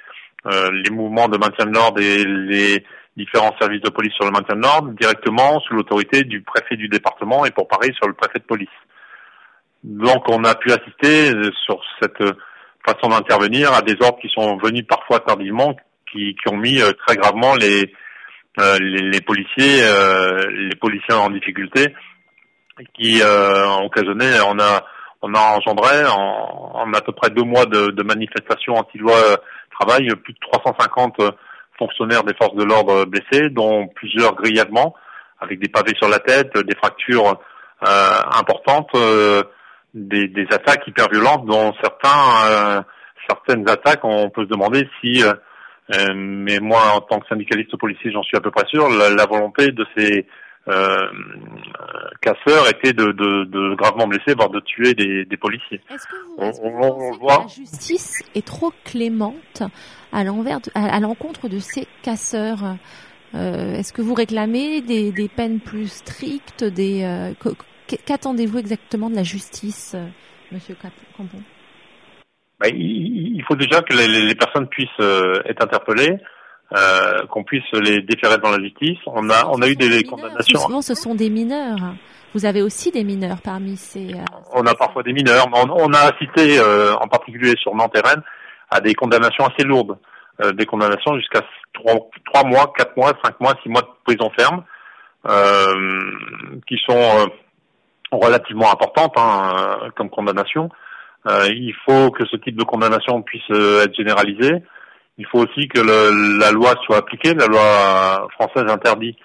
les 0.44 0.90
mouvements 0.90 1.28
de 1.28 1.36
maintien 1.36 1.66
de 1.66 1.74
l'ordre 1.74 2.00
et 2.00 2.24
les, 2.24 2.84
différents 3.18 3.54
services 3.60 3.82
de 3.82 3.90
police 3.90 4.14
sur 4.14 4.24
le 4.24 4.30
maintien 4.30 4.56
de 4.56 4.62
l'ordre 4.62 4.92
directement 4.92 5.60
sous 5.60 5.74
l'autorité 5.74 6.22
du 6.22 6.40
préfet 6.40 6.76
du 6.76 6.88
département 6.88 7.44
et 7.44 7.50
pour 7.50 7.68
Paris 7.68 7.92
sur 7.96 8.06
le 8.06 8.14
préfet 8.14 8.38
de 8.38 8.44
police. 8.44 8.78
Donc 9.82 10.24
on 10.30 10.44
a 10.44 10.54
pu 10.54 10.70
assister 10.72 11.34
euh, 11.34 11.50
sur 11.64 11.80
cette 12.00 12.20
euh, 12.20 12.32
façon 12.86 13.08
d'intervenir 13.10 13.72
à 13.72 13.82
des 13.82 13.96
ordres 14.00 14.18
qui 14.20 14.28
sont 14.28 14.56
venus 14.56 14.86
parfois 14.88 15.20
tardivement, 15.20 15.76
qui, 16.10 16.36
qui 16.36 16.52
ont 16.52 16.56
mis 16.56 16.80
euh, 16.80 16.92
très 17.06 17.16
gravement 17.16 17.54
les, 17.56 17.92
les, 18.58 19.20
policiers 19.20 19.82
les 20.50 20.76
policiers 20.76 21.14
en 21.14 21.30
difficulté, 21.30 21.94
qui 22.94 23.20
ont 23.22 23.84
occasionné, 23.84 24.26
on 24.46 24.58
a 24.58 24.84
on 25.20 25.34
a 25.34 25.40
engendré 25.40 26.06
en, 26.06 26.70
en, 26.74 26.92
à 26.92 27.00
peu 27.00 27.12
près 27.12 27.30
deux 27.30 27.42
mois 27.42 27.66
de, 27.66 27.90
de 27.90 28.02
manifestations 28.04 28.74
anti-loi 28.74 29.16
travail. 29.78 30.08
Plus 30.22 30.32
de 30.32 30.38
350 30.52 31.20
fonctionnaires 31.78 32.24
des 32.24 32.34
forces 32.34 32.54
de 32.54 32.64
l'ordre 32.64 33.04
blessés, 33.04 33.50
dont 33.50 33.88
plusieurs 33.88 34.34
grièvement, 34.34 34.94
avec 35.40 35.60
des 35.60 35.68
pavés 35.68 35.94
sur 35.96 36.08
la 36.08 36.18
tête, 36.18 36.56
des 36.56 36.76
fractures 36.76 37.38
importantes, 37.80 38.90
des, 39.94 40.28
des, 40.28 40.46
attaques 40.50 40.86
hyper 40.86 41.08
violentes, 41.08 41.46
dont 41.46 41.72
certains, 41.80 42.84
certaines 43.28 43.68
attaques, 43.68 44.04
on 44.04 44.30
peut 44.30 44.44
se 44.44 44.48
demander 44.48 44.88
si 45.00 45.22
mais 46.14 46.60
moi, 46.60 46.92
en 46.94 47.00
tant 47.00 47.18
que 47.20 47.26
syndicaliste 47.28 47.76
policier, 47.76 48.10
j'en 48.12 48.22
suis 48.22 48.36
à 48.36 48.40
peu 48.40 48.50
près 48.50 48.66
sûr, 48.68 48.88
la, 48.88 49.10
la 49.10 49.26
volonté 49.26 49.72
de 49.72 49.86
ces 49.96 50.26
euh, 50.68 51.06
casseurs 52.20 52.68
était 52.68 52.92
de, 52.92 53.12
de, 53.12 53.44
de, 53.44 53.74
gravement 53.74 54.06
blesser, 54.06 54.34
voire 54.34 54.50
de 54.50 54.60
tuer 54.60 54.94
des, 54.94 55.24
des 55.24 55.36
policiers. 55.36 55.80
Est-ce 55.90 56.06
que 56.06 56.16
vous, 56.26 57.18
que 57.18 57.26
la 57.26 57.46
justice 57.48 58.22
est 58.34 58.46
trop 58.46 58.72
clémente 58.84 59.62
à 60.12 60.24
l'encontre 60.24 61.48
de 61.48 61.58
ces 61.58 61.86
casseurs? 62.02 62.76
Euh, 63.34 63.74
Est-ce 63.74 63.92
que 63.92 64.02
vous 64.02 64.14
réclamez 64.14 64.80
des, 64.82 65.12
des 65.12 65.28
peines 65.28 65.60
plus 65.60 65.88
strictes 65.88 66.64
des 66.64 67.02
euh, 67.04 67.32
Qu'attendez-vous 68.04 68.58
exactement 68.58 69.08
de 69.08 69.16
la 69.16 69.22
justice, 69.22 69.92
euh, 69.94 70.06
Monsieur 70.52 70.76
Campon? 71.16 71.38
Ben, 72.60 72.72
il, 72.74 73.42
faut 73.46 73.56
déjà 73.56 73.82
que 73.82 73.94
les, 73.94 74.08
les 74.08 74.34
personnes 74.34 74.66
puissent 74.68 74.88
euh, 75.00 75.42
être 75.46 75.62
interpellées. 75.62 76.18
Euh, 76.76 77.24
qu'on 77.30 77.44
puisse 77.44 77.64
les 77.72 78.02
déférer 78.02 78.36
dans 78.36 78.50
la 78.50 78.62
justice. 78.62 78.98
On 79.06 79.30
a, 79.30 79.46
on 79.46 79.62
a 79.62 79.68
eu 79.68 79.74
des 79.74 80.04
condamnations. 80.04 80.58
Souvent, 80.58 80.82
ce 80.82 80.94
sont 80.94 81.14
des 81.14 81.30
mineurs. 81.30 81.78
Vous 82.34 82.44
avez 82.44 82.60
aussi 82.60 82.90
des 82.90 83.04
mineurs 83.04 83.40
parmi 83.42 83.76
ces. 83.76 84.12
Euh, 84.12 84.24
on 84.52 84.66
a 84.66 84.74
parfois 84.74 85.02
des 85.02 85.14
mineurs. 85.14 85.46
On, 85.54 85.66
on 85.70 85.92
a 85.94 86.12
assisté, 86.12 86.58
euh, 86.58 86.94
en 86.96 87.08
particulier 87.08 87.54
sur 87.56 87.74
Nantes 87.74 87.96
à 88.70 88.80
des 88.80 88.94
condamnations 88.94 89.46
assez 89.46 89.64
lourdes, 89.64 89.96
euh, 90.42 90.52
des 90.52 90.66
condamnations 90.66 91.16
jusqu'à 91.16 91.40
trois, 91.72 92.44
mois, 92.44 92.70
quatre 92.76 92.94
mois, 92.98 93.12
cinq 93.24 93.40
mois, 93.40 93.54
six 93.62 93.70
mois 93.70 93.80
de 93.80 93.88
prison 94.04 94.30
ferme, 94.38 94.62
qui 96.66 96.76
sont 96.86 97.30
relativement 98.12 98.70
importantes 98.70 99.14
hein, 99.16 99.88
comme 99.96 100.10
condamnation. 100.10 100.68
Il 101.26 101.74
faut 101.84 102.10
que 102.10 102.24
ce 102.26 102.36
type 102.36 102.56
de 102.56 102.64
condamnation 102.64 103.22
puisse 103.22 103.50
être 103.50 103.94
généralisé. 103.94 104.62
Il 105.18 105.26
faut 105.26 105.40
aussi 105.40 105.68
que 105.68 105.80
la 105.80 106.52
loi 106.52 106.74
soit 106.84 106.98
appliquée. 106.98 107.34
La 107.34 107.46
loi 107.46 108.28
française 108.38 108.70
interdit 108.70 109.16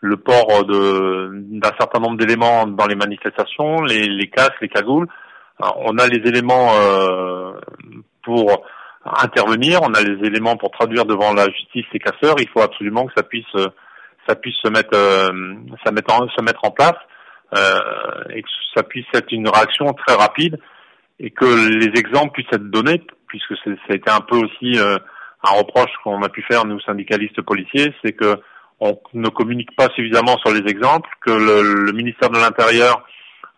le 0.00 0.16
port 0.16 0.64
d'un 0.66 1.70
certain 1.78 2.00
nombre 2.00 2.16
d'éléments 2.18 2.66
dans 2.66 2.86
les 2.86 2.94
manifestations, 2.94 3.82
les, 3.82 4.06
les 4.06 4.28
casques, 4.28 4.60
les 4.60 4.68
cagoules. 4.68 5.08
on 5.60 5.98
a 5.98 6.06
les 6.06 6.28
éléments 6.28 6.72
euh, 6.74 7.52
pour 8.22 8.64
intervenir, 9.04 9.80
on 9.82 9.94
a 9.94 10.02
les 10.02 10.26
éléments 10.26 10.56
pour 10.56 10.70
traduire 10.70 11.04
devant 11.04 11.32
la 11.32 11.44
justice 11.46 11.86
ces 11.92 11.98
casseurs. 11.98 12.36
Il 12.40 12.48
faut 12.48 12.60
absolument 12.60 13.06
que 13.06 13.12
ça 13.16 13.22
puisse, 13.22 13.56
ça 14.28 14.34
puisse 14.34 14.56
se 14.62 14.68
mettre, 14.68 14.94
euh, 14.94 15.54
ça 15.84 15.92
mettre 15.92 16.14
en, 16.14 16.28
se 16.28 16.42
mettre 16.42 16.64
en 16.64 16.70
place 16.70 16.98
euh, 17.56 17.80
et 18.30 18.42
que 18.42 18.48
ça 18.74 18.82
puisse 18.82 19.06
être 19.14 19.32
une 19.32 19.48
réaction 19.48 19.92
très 19.94 20.16
rapide 20.16 20.58
et 21.18 21.30
que 21.30 21.44
les 21.44 21.98
exemples 21.98 22.32
puissent 22.32 22.52
être 22.52 22.70
donnés, 22.70 23.02
puisque 23.28 23.56
ça 23.64 23.70
a 23.88 23.94
été 23.94 24.10
un 24.10 24.20
peu 24.20 24.36
aussi 24.36 24.78
euh, 24.78 24.98
un 25.42 25.58
reproche 25.58 25.90
qu'on 26.02 26.22
a 26.22 26.28
pu 26.28 26.42
faire 26.42 26.64
nous 26.64 26.80
syndicalistes 26.80 27.40
policiers, 27.42 27.92
c'est 28.04 28.12
que 28.12 28.36
on 28.80 28.98
ne 29.14 29.28
communique 29.28 29.74
pas 29.74 29.88
suffisamment 29.94 30.36
sur 30.38 30.52
les 30.52 30.70
exemples, 30.70 31.08
que 31.24 31.30
le, 31.30 31.92
ministère 31.92 32.30
de 32.30 32.38
l'Intérieur 32.38 33.06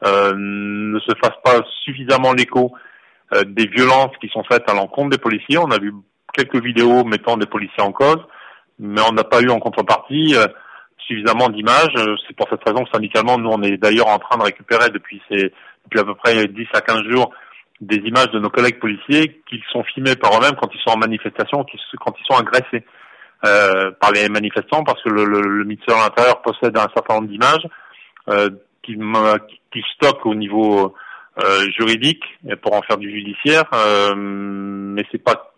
euh, 0.06 0.32
ne 0.36 0.98
se 1.00 1.12
fasse 1.20 1.36
pas 1.42 1.60
suffisamment 1.84 2.32
l'écho 2.32 2.72
euh, 3.34 3.42
des 3.44 3.66
violences 3.66 4.16
qui 4.20 4.28
sont 4.28 4.44
faites 4.44 4.68
à 4.70 4.74
l'encontre 4.74 5.10
des 5.10 5.18
policiers. 5.18 5.58
On 5.58 5.70
a 5.70 5.78
vu 5.78 5.92
quelques 6.32 6.62
vidéos 6.62 7.04
mettant 7.04 7.36
des 7.36 7.46
policiers 7.46 7.82
en 7.82 7.90
cause, 7.90 8.20
mais 8.78 9.00
on 9.08 9.12
n'a 9.12 9.24
pas 9.24 9.40
eu 9.40 9.50
en 9.50 9.58
contrepartie 9.58 10.36
euh, 10.36 10.46
suffisamment 10.98 11.48
d'images. 11.48 11.94
C'est 12.26 12.36
pour 12.36 12.48
cette 12.48 12.62
raison 12.64 12.84
que 12.84 12.90
syndicalement, 12.90 13.38
nous, 13.38 13.50
on 13.50 13.62
est 13.62 13.76
d'ailleurs 13.76 14.08
en 14.08 14.18
train 14.18 14.38
de 14.38 14.44
récupérer 14.44 14.90
depuis, 14.90 15.20
ces, 15.28 15.52
depuis 15.84 15.98
à 15.98 16.04
peu 16.04 16.14
près 16.14 16.46
10 16.46 16.66
à 16.74 16.80
15 16.80 17.02
jours 17.10 17.32
des 17.80 17.96
images 17.96 18.30
de 18.30 18.38
nos 18.38 18.50
collègues 18.50 18.80
policiers 18.80 19.42
qui 19.48 19.62
sont 19.72 19.84
filmés 19.84 20.16
par 20.16 20.36
eux-mêmes 20.36 20.56
quand 20.60 20.68
ils 20.74 20.80
sont 20.80 20.90
en 20.90 20.98
manifestation, 20.98 21.64
quand 22.00 22.14
ils 22.18 22.26
sont 22.26 22.38
agressés 22.38 22.84
euh, 23.44 23.92
par 24.00 24.10
les 24.12 24.28
manifestants, 24.28 24.82
parce 24.82 25.02
que 25.02 25.10
le, 25.10 25.24
le, 25.24 25.40
le 25.40 25.64
ministère 25.64 25.96
de 25.96 26.02
l'Intérieur 26.02 26.42
possède 26.42 26.76
un 26.76 26.88
certain 26.94 27.14
nombre 27.16 27.28
d'images 27.28 27.66
euh, 28.28 28.50
qui, 28.82 28.96
qui 29.72 29.84
stocke 29.94 30.26
au 30.26 30.34
niveau 30.34 30.94
euh, 31.42 31.70
juridique 31.78 32.24
pour 32.62 32.74
en 32.74 32.82
faire 32.82 32.96
du 32.96 33.10
judiciaire, 33.10 33.64
euh, 33.72 34.14
mais 34.16 35.04
c'est 35.12 35.22
pas 35.22 35.52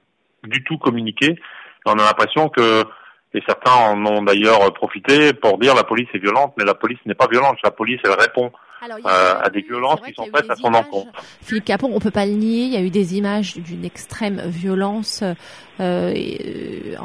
du 0.45 0.63
tout 0.65 0.79
communiqué. 0.79 1.39
On 1.87 1.93
a 1.93 2.05
l'impression 2.05 2.49
que 2.51 2.85
et 3.33 3.43
certains 3.47 3.73
en 3.73 4.05
ont 4.07 4.23
d'ailleurs 4.23 4.73
profité 4.75 5.33
pour 5.33 5.59
dire 5.59 5.75
la 5.75 5.85
police 5.85 6.09
est 6.15 6.19
violente, 6.19 6.53
mais 6.59 6.65
la 6.65 6.75
police 6.75 6.99
n'est 7.07 7.15
pas 7.15 7.29
violente. 7.31 7.59
La 7.63 7.71
police, 7.71 8.01
elle 8.05 8.19
répond 8.19 8.51
euh, 8.83 9.35
à 9.43 9.51
des 9.51 9.61
violences 9.61 10.01
qui 10.01 10.15
sont 10.15 10.27
faites 10.35 10.51
à 10.51 10.57
son 10.57 10.73
encontre. 10.75 11.11
Philippe 11.43 11.65
Capon, 11.65 11.91
on 11.93 11.99
peut 11.99 12.11
pas 12.11 12.27
le 12.27 12.33
nier, 12.33 12.65
il 12.65 12.73
y 12.73 12.77
a 12.77 12.81
eu 12.81 12.91
des 12.91 13.17
images 13.17 13.57
d'une 13.57 13.85
extrême 13.85 14.41
violence 14.47 15.23
euh, 15.23 15.35
euh 15.81 16.97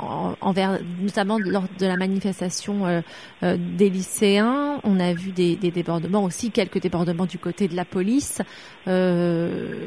envers, 0.42 0.80
notamment 1.02 1.38
lors 1.40 1.64
de 1.80 1.86
la 1.86 1.98
manifestation 1.98 2.86
euh, 2.86 3.02
euh, 3.44 3.58
des 3.60 3.90
lycéens. 3.90 4.80
On 4.84 5.00
a 5.00 5.14
vu 5.14 5.32
des, 5.32 5.56
des, 5.56 5.72
débordements 5.72 6.24
aussi, 6.24 6.52
quelques 6.52 6.80
débordements 6.82 7.26
du 7.26 7.38
côté 7.40 7.68
de 7.68 7.76
la 7.76 7.86
police. 7.86 8.42
Euh, 8.88 9.85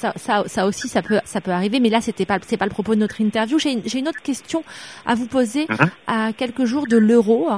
ça, 0.00 0.14
ça, 0.16 0.44
ça, 0.46 0.66
aussi, 0.66 0.88
ça 0.88 1.02
peut, 1.02 1.20
ça 1.24 1.40
peut 1.40 1.50
arriver, 1.50 1.78
mais 1.78 1.90
là, 1.90 2.00
c'était 2.00 2.24
pas, 2.24 2.38
c'est 2.46 2.56
pas 2.56 2.64
le 2.64 2.70
propos 2.70 2.94
de 2.94 3.00
notre 3.00 3.20
interview. 3.20 3.58
J'ai 3.58 3.72
une, 3.72 3.82
une, 3.94 4.08
autre 4.08 4.22
question 4.22 4.64
à 5.04 5.14
vous 5.14 5.26
poser. 5.26 5.66
Mhm. 5.68 5.90
À 6.06 6.32
quelques 6.32 6.64
jours 6.64 6.86
de 6.86 6.96
l'Euro, 6.96 7.48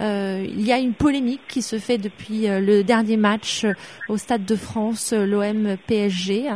euh, 0.00 0.46
il 0.48 0.62
y 0.62 0.72
a 0.72 0.78
une 0.78 0.94
polémique 0.94 1.42
qui 1.46 1.60
se 1.60 1.78
fait 1.78 1.98
depuis 1.98 2.48
euh, 2.48 2.60
le 2.60 2.82
dernier 2.82 3.18
match 3.18 3.64
euh, 3.64 3.74
au 4.08 4.16
Stade 4.16 4.46
de 4.46 4.56
France, 4.56 5.12
l'OM 5.12 5.76
PSG, 5.86 6.48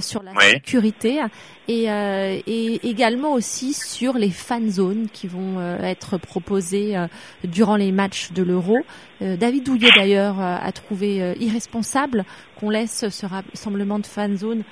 sur 0.00 0.22
la 0.22 0.32
sécurité 0.40 1.20
et, 1.68 1.84
et, 1.84 2.88
également 2.88 3.32
aussi 3.32 3.72
sur 3.72 4.14
les 4.14 4.30
fan 4.30 4.70
zones 4.70 5.08
qui 5.12 5.26
vont 5.26 5.60
être 5.82 6.18
proposées 6.18 6.96
durant 7.44 7.76
les 7.76 7.92
matchs 7.92 8.32
de 8.32 8.42
l'Euro. 8.42 8.78
David 9.20 9.64
Douillet 9.64 9.90
d'ailleurs 9.94 10.40
a 10.40 10.70
trouvé 10.72 11.34
irresponsable 11.40 12.24
qu'on 12.58 12.70
laisse 12.70 13.08
ce 13.08 13.26
rassemblement 13.26 13.98
de 13.98 14.06
fan 14.06 14.36
zones 14.36 14.62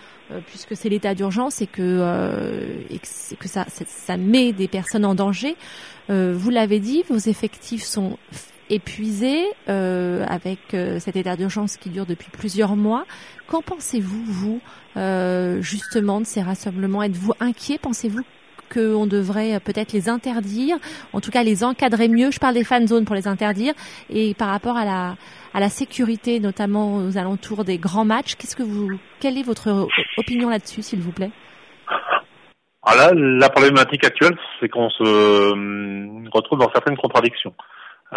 puisque 0.46 0.76
c'est 0.76 0.88
l'état 0.88 1.14
d'urgence 1.14 1.60
et 1.60 1.66
que, 1.66 2.84
et 2.90 2.98
que 2.98 3.48
ça, 3.48 3.66
ça, 3.68 4.16
met 4.16 4.52
des 4.52 4.68
personnes 4.68 5.04
en 5.04 5.14
danger. 5.14 5.56
vous 6.08 6.50
l'avez 6.50 6.80
dit, 6.80 7.02
vos 7.08 7.18
effectifs 7.18 7.84
sont 7.84 8.16
épuisé 8.70 9.44
euh, 9.68 10.24
avec 10.28 10.72
euh, 10.72 10.98
cet 10.98 11.16
état 11.16 11.36
d'urgence 11.36 11.76
qui 11.76 11.90
dure 11.90 12.06
depuis 12.06 12.30
plusieurs 12.30 12.76
mois. 12.76 13.04
Qu'en 13.46 13.60
pensez-vous, 13.60 14.22
vous, 14.24 14.60
euh, 14.96 15.60
justement, 15.60 16.20
de 16.20 16.26
ces 16.26 16.40
rassemblements? 16.40 17.02
Êtes-vous 17.02 17.34
inquiet? 17.40 17.78
Pensez-vous 17.78 18.22
qu'on 18.72 19.06
devrait 19.06 19.58
peut-être 19.58 19.92
les 19.92 20.08
interdire, 20.08 20.76
en 21.12 21.20
tout 21.20 21.32
cas 21.32 21.42
les 21.42 21.64
encadrer 21.64 22.08
mieux? 22.08 22.30
Je 22.30 22.38
parle 22.38 22.54
des 22.54 22.62
fan 22.62 22.86
zones 22.86 23.04
pour 23.04 23.16
les 23.16 23.26
interdire 23.26 23.74
et 24.08 24.32
par 24.34 24.48
rapport 24.48 24.76
à 24.76 24.84
la 24.84 25.16
à 25.52 25.58
la 25.58 25.68
sécurité, 25.68 26.38
notamment 26.38 26.98
aux 26.98 27.18
alentours 27.18 27.64
des 27.64 27.78
grands 27.78 28.04
matchs. 28.04 28.36
Qu'est-ce 28.36 28.54
que 28.54 28.62
vous, 28.62 28.88
quelle 29.18 29.36
est 29.36 29.42
votre 29.42 29.88
opinion 30.16 30.48
là-dessus, 30.48 30.82
s'il 30.82 31.00
vous 31.00 31.10
plaît? 31.10 31.32
Alors 32.84 32.96
là, 32.96 33.12
la 33.14 33.48
problématique 33.48 34.04
actuelle, 34.04 34.38
c'est 34.60 34.68
qu'on 34.68 34.88
se 34.90 36.30
retrouve 36.30 36.60
dans 36.60 36.70
certaines 36.70 36.96
contradictions. 36.96 37.52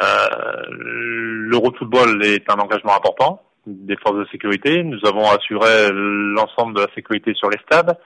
Euh, 0.01 0.63
L'Euro 0.69 1.71
de 1.71 1.77
football 1.77 2.23
est 2.23 2.49
un 2.49 2.55
engagement 2.55 2.95
important 2.95 3.41
des 3.65 3.95
forces 3.97 4.17
de 4.17 4.27
sécurité. 4.31 4.83
Nous 4.83 4.99
avons 5.05 5.29
assuré 5.29 5.89
l'ensemble 5.91 6.75
de 6.75 6.81
la 6.81 6.93
sécurité 6.93 7.33
sur 7.33 7.49
les 7.49 7.59
stades. 7.59 7.97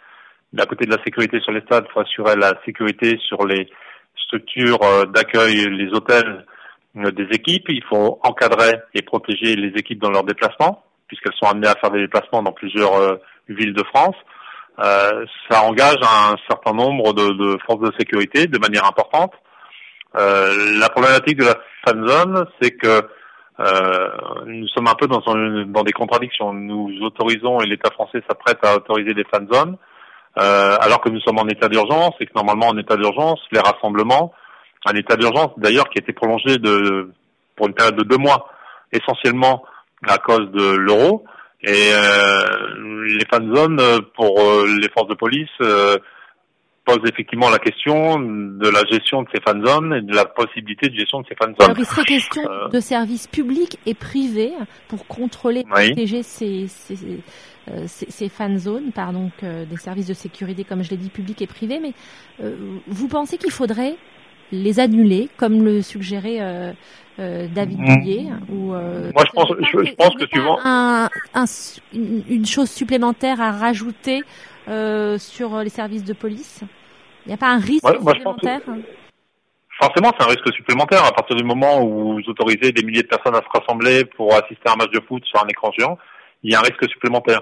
Mais 0.54 0.62
à 0.62 0.66
côté 0.66 0.86
de 0.86 0.96
la 0.96 1.04
sécurité 1.04 1.40
sur 1.42 1.52
les 1.52 1.62
stades, 1.62 1.86
il 1.90 1.92
faut 1.92 2.00
assurer 2.02 2.36
la 2.36 2.54
sécurité 2.66 3.18
sur 3.28 3.46
les 3.46 3.70
structures 4.16 4.82
euh, 4.84 5.06
d'accueil, 5.06 5.68
les 5.70 5.90
hôtels 5.94 6.46
euh, 6.98 7.12
des 7.12 7.28
équipes. 7.32 7.66
Il 7.70 7.84
faut 7.84 8.20
encadrer 8.24 8.80
et 8.94 9.02
protéger 9.02 9.56
les 9.56 9.70
équipes 9.80 10.02
dans 10.02 10.12
leurs 10.12 10.24
déplacements, 10.24 10.84
puisqu'elles 11.08 11.36
sont 11.36 11.50
amenées 11.50 11.68
à 11.68 11.76
faire 11.76 11.92
des 11.92 12.02
déplacements 12.02 12.44
dans 12.44 12.54
plusieurs 12.54 13.20
villes 13.50 13.74
de 13.74 13.84
France. 13.84 14.16
Euh, 14.80 15.26
ça 15.50 15.64
engage 15.64 15.98
un 16.04 16.36
certain 16.48 16.74
nombre 16.74 17.14
de, 17.14 17.58
forces 17.66 17.80
de 17.80 17.92
sécurité 17.98 18.48
de 18.48 18.60
manière 18.60 18.86
importante. 18.86 19.34
Euh, 20.16 20.80
la 20.80 20.90
problématique 20.90 21.38
de 21.38 21.46
la 21.46 21.56
fan 21.86 22.08
zone, 22.08 22.46
c'est 22.62 22.72
que 22.72 23.02
euh, 23.60 24.10
nous 24.46 24.68
sommes 24.68 24.88
un 24.88 24.96
peu 24.96 25.08
dans, 25.08 25.22
dans 25.66 25.84
des 25.84 25.92
contradictions. 25.92 26.54
Nous 26.54 26.92
autorisons 27.02 27.60
et 27.62 27.66
l'État 27.66 27.92
français 27.92 28.22
s'apprête 28.28 28.60
à 28.64 28.76
autoriser 28.76 29.14
des 29.14 29.26
fan 29.26 29.48
zones, 29.52 29.78
euh, 30.38 30.78
alors 30.80 31.02
que 31.02 31.10
nous 31.10 31.20
sommes 31.22 31.40
en 31.40 31.48
état 31.48 31.68
d'urgence 31.68 32.14
et 32.20 32.26
que 32.26 32.34
normalement 32.36 32.68
en 32.68 32.78
état 32.78 32.96
d'urgence, 32.96 33.40
les 33.52 33.60
rassemblements, 33.60 34.34
un 34.86 34.94
état 34.96 35.16
d'urgence 35.16 35.52
d'ailleurs 35.58 35.90
qui 35.90 36.00
a 36.00 36.02
été 36.02 36.14
prolongé 36.14 36.58
de, 36.58 37.12
pour 37.56 37.68
une 37.68 37.74
période 37.74 37.96
de 37.96 38.04
deux 38.04 38.18
mois, 38.18 38.50
essentiellement 38.92 39.64
à 40.08 40.18
cause 40.20 40.52
de 40.52 40.76
l'euro, 40.76 41.26
et 41.64 41.90
euh, 41.92 42.44
les 43.08 43.26
fan 43.26 43.54
zones 43.56 43.82
pour 44.16 44.40
euh, 44.40 44.68
les 44.80 44.90
forces 44.90 45.08
de 45.08 45.16
police 45.16 45.50
pose 46.88 47.00
effectivement 47.04 47.50
la 47.50 47.60
question 47.60 48.18
de 48.18 48.70
la 48.70 48.84
gestion 48.90 49.24
de 49.24 49.28
ces 49.34 49.42
fan 49.42 49.64
zones 49.66 49.94
et 49.94 50.02
de 50.02 50.16
la 50.16 50.24
possibilité 50.24 50.88
de 50.88 50.96
gestion 50.96 51.20
de 51.20 51.28
ces 51.28 51.36
fan 51.36 51.50
zones. 51.50 51.70
Alors, 51.70 51.78
il 51.78 51.86
serait 51.86 52.06
question 52.06 52.42
euh, 52.50 52.70
de 52.70 52.80
services 52.80 53.28
publics 53.28 53.78
et 53.86 53.94
privés 53.94 54.54
pour 54.88 55.06
contrôler, 55.06 55.66
protéger 55.70 56.24
ces, 56.24 56.68
ces, 56.68 56.96
euh, 57.70 57.84
ces, 57.88 58.30
fan 58.30 58.58
zones 58.58 58.92
par 58.94 59.12
donc 59.12 59.34
euh, 59.44 59.66
des 59.66 59.76
services 59.76 60.08
de 60.08 60.14
sécurité, 60.14 60.64
comme 60.64 60.82
je 60.82 60.92
l'ai 60.92 60.98
dit, 60.98 61.10
publics 61.10 61.42
et 61.42 61.48
privés. 61.48 61.80
Mais 61.82 61.94
vous 62.88 63.08
pensez 63.10 63.38
qu'il 63.38 63.52
faudrait 63.52 63.96
les 64.54 64.80
annuler, 64.80 65.28
comme 65.36 65.66
le 65.66 65.82
suggérait 65.82 66.74
David 67.18 67.80
Billet 67.80 68.28
mmh. 68.30 68.54
ou, 68.54 68.68
Moi, 68.70 69.24
je 69.26 69.32
pense, 69.34 69.52
je, 69.60 69.94
pense 69.96 70.16
que 70.16 70.26
suivant 70.28 70.58
un, 70.64 71.10
un, 71.34 71.46
une 71.94 72.46
chose 72.46 72.70
supplémentaire 72.70 73.42
à 73.42 73.52
rajouter 73.52 74.22
euh, 74.68 75.18
sur 75.18 75.60
les 75.60 75.70
services 75.70 76.04
de 76.04 76.12
police? 76.12 76.62
Il 77.28 77.32
n'y 77.32 77.34
a 77.34 77.38
pas 77.38 77.50
un 77.50 77.60
risque 77.60 77.86
supplémentaire 77.86 78.62
Forcément, 79.82 80.12
c'est 80.18 80.26
un 80.26 80.30
risque 80.30 80.54
supplémentaire 80.56 81.04
à 81.04 81.12
partir 81.12 81.36
du 81.36 81.44
moment 81.44 81.84
où 81.84 82.14
vous 82.14 82.30
autorisez 82.30 82.72
des 82.72 82.84
milliers 82.84 83.04
de 83.04 83.08
personnes 83.08 83.36
à 83.36 83.42
se 83.42 83.60
rassembler 83.60 84.06
pour 84.06 84.34
assister 84.34 84.62
à 84.66 84.72
un 84.72 84.76
match 84.78 84.92
de 84.92 85.02
foot 85.06 85.24
sur 85.26 85.44
un 85.44 85.48
écran 85.50 85.70
géant. 85.78 85.98
Il 86.42 86.54
y 86.54 86.56
a 86.56 86.60
un 86.60 86.62
risque 86.62 86.90
supplémentaire. 86.90 87.42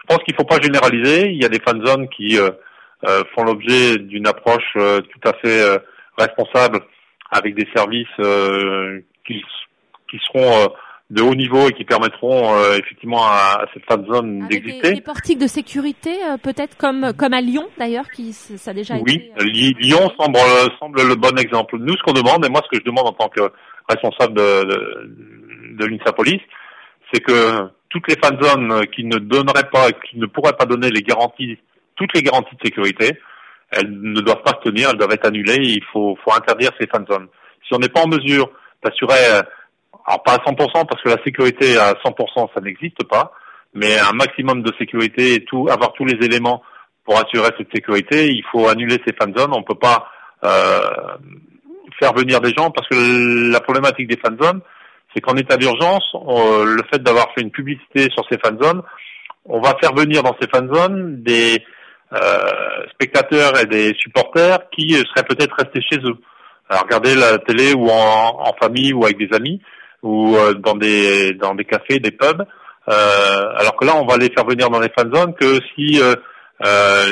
Je 0.00 0.06
pense 0.06 0.22
qu'il 0.22 0.34
ne 0.34 0.36
faut 0.36 0.46
pas 0.46 0.60
généraliser. 0.62 1.30
Il 1.30 1.42
y 1.42 1.44
a 1.44 1.48
des 1.48 1.58
fan 1.58 1.84
zones 1.84 2.08
qui 2.10 2.38
euh, 2.38 2.50
euh, 3.08 3.24
font 3.34 3.42
l'objet 3.42 3.98
d'une 3.98 4.28
approche 4.28 4.72
tout 4.74 5.28
à 5.28 5.32
fait 5.42 5.82
responsable 6.16 6.78
avec 7.32 7.56
des 7.56 7.66
services 7.74 8.06
qui, 9.26 9.42
qui 10.08 10.18
seront 10.28 10.72
de 11.10 11.22
haut 11.22 11.34
niveau 11.34 11.68
et 11.68 11.72
qui 11.72 11.84
permettront 11.84 12.54
euh, 12.54 12.76
effectivement 12.76 13.22
à, 13.24 13.64
cette 13.72 13.84
fan 13.86 14.04
zone 14.06 14.46
d'exister. 14.48 14.90
Des, 14.90 14.94
des 14.96 15.00
portiques 15.00 15.38
de 15.38 15.46
sécurité, 15.46 16.10
euh, 16.24 16.36
peut-être 16.36 16.76
comme 16.76 17.12
comme 17.14 17.32
à 17.32 17.40
Lyon 17.40 17.66
d'ailleurs, 17.78 18.10
qui 18.10 18.32
ça 18.32 18.72
a 18.72 18.74
déjà 18.74 18.94
oui, 18.96 19.14
été. 19.14 19.32
Euh, 19.40 19.72
Lyon 19.80 20.10
semble 20.18 20.38
semble 20.78 21.02
le 21.06 21.14
bon 21.14 21.36
exemple. 21.38 21.78
Nous, 21.78 21.96
ce 21.96 22.02
qu'on 22.02 22.12
demande, 22.12 22.44
et 22.44 22.50
moi 22.50 22.60
ce 22.64 22.76
que 22.76 22.82
je 22.82 22.84
demande 22.84 23.06
en 23.06 23.12
tant 23.12 23.28
que 23.28 23.40
responsable 23.88 24.34
de 24.34 24.64
de, 24.64 25.76
de 25.78 25.86
l'INSA 25.86 26.12
Police, 26.12 26.42
c'est 27.12 27.20
que 27.20 27.70
toutes 27.88 28.06
les 28.08 28.16
fan 28.22 28.38
zones 28.42 28.86
qui 28.94 29.04
ne 29.04 29.16
donneraient 29.16 29.70
pas, 29.72 29.90
qui 29.92 30.18
ne 30.18 30.26
pourraient 30.26 30.56
pas 30.58 30.66
donner 30.66 30.90
les 30.90 31.00
garanties, 31.00 31.58
toutes 31.96 32.14
les 32.14 32.22
garanties 32.22 32.54
de 32.54 32.66
sécurité, 32.66 33.18
elles 33.70 33.90
ne 33.90 34.20
doivent 34.20 34.42
pas 34.42 34.60
se 34.62 34.68
tenir, 34.68 34.90
elles 34.90 34.98
doivent 34.98 35.12
être 35.12 35.26
annulées. 35.26 35.56
il 35.62 35.84
faut 35.90 36.18
faut 36.22 36.34
interdire 36.34 36.70
ces 36.78 36.86
fan 36.86 37.06
zones. 37.10 37.28
Si 37.66 37.72
on 37.72 37.78
n'est 37.78 37.88
pas 37.88 38.02
en 38.02 38.08
mesure 38.08 38.50
d'assurer 38.84 39.40
alors 40.08 40.22
pas 40.22 40.32
à 40.32 40.38
100% 40.38 40.86
parce 40.86 41.02
que 41.02 41.10
la 41.10 41.22
sécurité 41.22 41.76
à 41.76 41.92
100% 41.92 42.48
ça 42.54 42.60
n'existe 42.62 43.04
pas, 43.04 43.32
mais 43.74 43.98
un 43.98 44.12
maximum 44.12 44.62
de 44.62 44.72
sécurité 44.78 45.34
et 45.34 45.44
tout, 45.44 45.68
avoir 45.70 45.92
tous 45.92 46.06
les 46.06 46.24
éléments 46.24 46.62
pour 47.04 47.18
assurer 47.18 47.50
cette 47.58 47.70
sécurité, 47.74 48.28
il 48.28 48.42
faut 48.50 48.68
annuler 48.68 48.98
ces 49.06 49.12
fan 49.12 49.36
zones. 49.36 49.52
On 49.54 49.62
peut 49.62 49.74
pas 49.74 50.08
euh, 50.44 50.80
faire 52.00 52.14
venir 52.14 52.40
des 52.40 52.54
gens 52.56 52.70
parce 52.70 52.88
que 52.88 53.50
la 53.52 53.60
problématique 53.60 54.08
des 54.08 54.16
fan 54.16 54.38
zones, 54.40 54.60
c'est 55.12 55.20
qu'en 55.20 55.36
état 55.36 55.58
d'urgence, 55.58 56.10
le 56.14 56.82
fait 56.90 57.02
d'avoir 57.02 57.26
fait 57.34 57.42
une 57.42 57.50
publicité 57.50 58.08
sur 58.10 58.24
ces 58.30 58.38
fan 58.38 58.58
zones, 58.62 58.82
on 59.44 59.60
va 59.60 59.74
faire 59.80 59.94
venir 59.94 60.22
dans 60.22 60.36
ces 60.40 60.48
fan 60.48 60.72
zones 60.72 61.22
des 61.22 61.62
euh, 62.14 62.86
spectateurs 62.94 63.58
et 63.60 63.66
des 63.66 63.94
supporters 63.98 64.70
qui 64.70 64.92
seraient 64.92 65.26
peut-être 65.28 65.54
restés 65.58 65.82
chez 65.82 65.98
eux, 65.98 66.16
à 66.70 66.78
regarder 66.78 67.14
la 67.14 67.38
télé 67.38 67.74
ou 67.74 67.88
en, 67.90 68.40
en 68.40 68.54
famille 68.58 68.94
ou 68.94 69.04
avec 69.04 69.18
des 69.18 69.34
amis 69.34 69.60
ou 70.02 70.36
euh, 70.36 70.54
dans 70.54 70.76
des 70.76 71.34
dans 71.34 71.54
des 71.54 71.64
cafés, 71.64 71.98
des 71.98 72.10
pubs. 72.10 72.44
Euh, 72.88 73.52
alors 73.56 73.76
que 73.76 73.84
là, 73.84 73.96
on 73.96 74.06
va 74.06 74.16
les 74.16 74.30
faire 74.30 74.46
venir 74.46 74.70
dans 74.70 74.80
les 74.80 74.88
fan 74.88 75.12
zones 75.14 75.34
que 75.34 75.60
si 75.74 76.00
euh, 76.00 76.14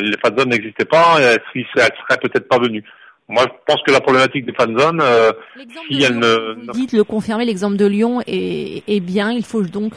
les 0.00 0.16
fan 0.18 0.36
zones 0.38 0.48
n'existaient 0.48 0.86
pas, 0.86 1.18
elles 1.20 1.66
seraient 1.74 2.18
peut-être 2.22 2.48
pas 2.48 2.58
venues. 2.58 2.84
Moi, 3.28 3.42
je 3.44 3.52
pense 3.66 3.82
que 3.84 3.90
la 3.90 4.00
problématique 4.00 4.46
des 4.46 4.52
fan 4.52 4.78
zones, 4.78 5.02
si 5.90 6.00
elle 6.00 6.16
ne... 6.16 6.64
Vous 6.66 6.72
dites 6.72 6.92
le 6.92 7.02
confirmer, 7.02 7.44
l'exemple 7.44 7.76
de 7.76 7.84
Lyon 7.84 8.22
est, 8.24 8.84
est, 8.86 9.00
bien. 9.00 9.32
Il 9.32 9.44
faut 9.44 9.62
donc 9.62 9.94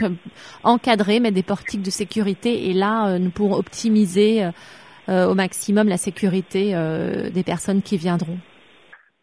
encadrer, 0.64 1.20
mettre 1.20 1.36
des 1.36 1.44
portiques 1.44 1.84
de 1.84 1.92
sécurité 1.92 2.70
et 2.70 2.74
là, 2.74 3.20
nous 3.20 3.30
pourrons 3.30 3.56
optimiser 3.56 4.50
au 5.08 5.36
maximum 5.36 5.88
la 5.88 5.98
sécurité 5.98 6.74
des 7.32 7.44
personnes 7.44 7.84
qui 7.84 7.98
viendront. 7.98 8.40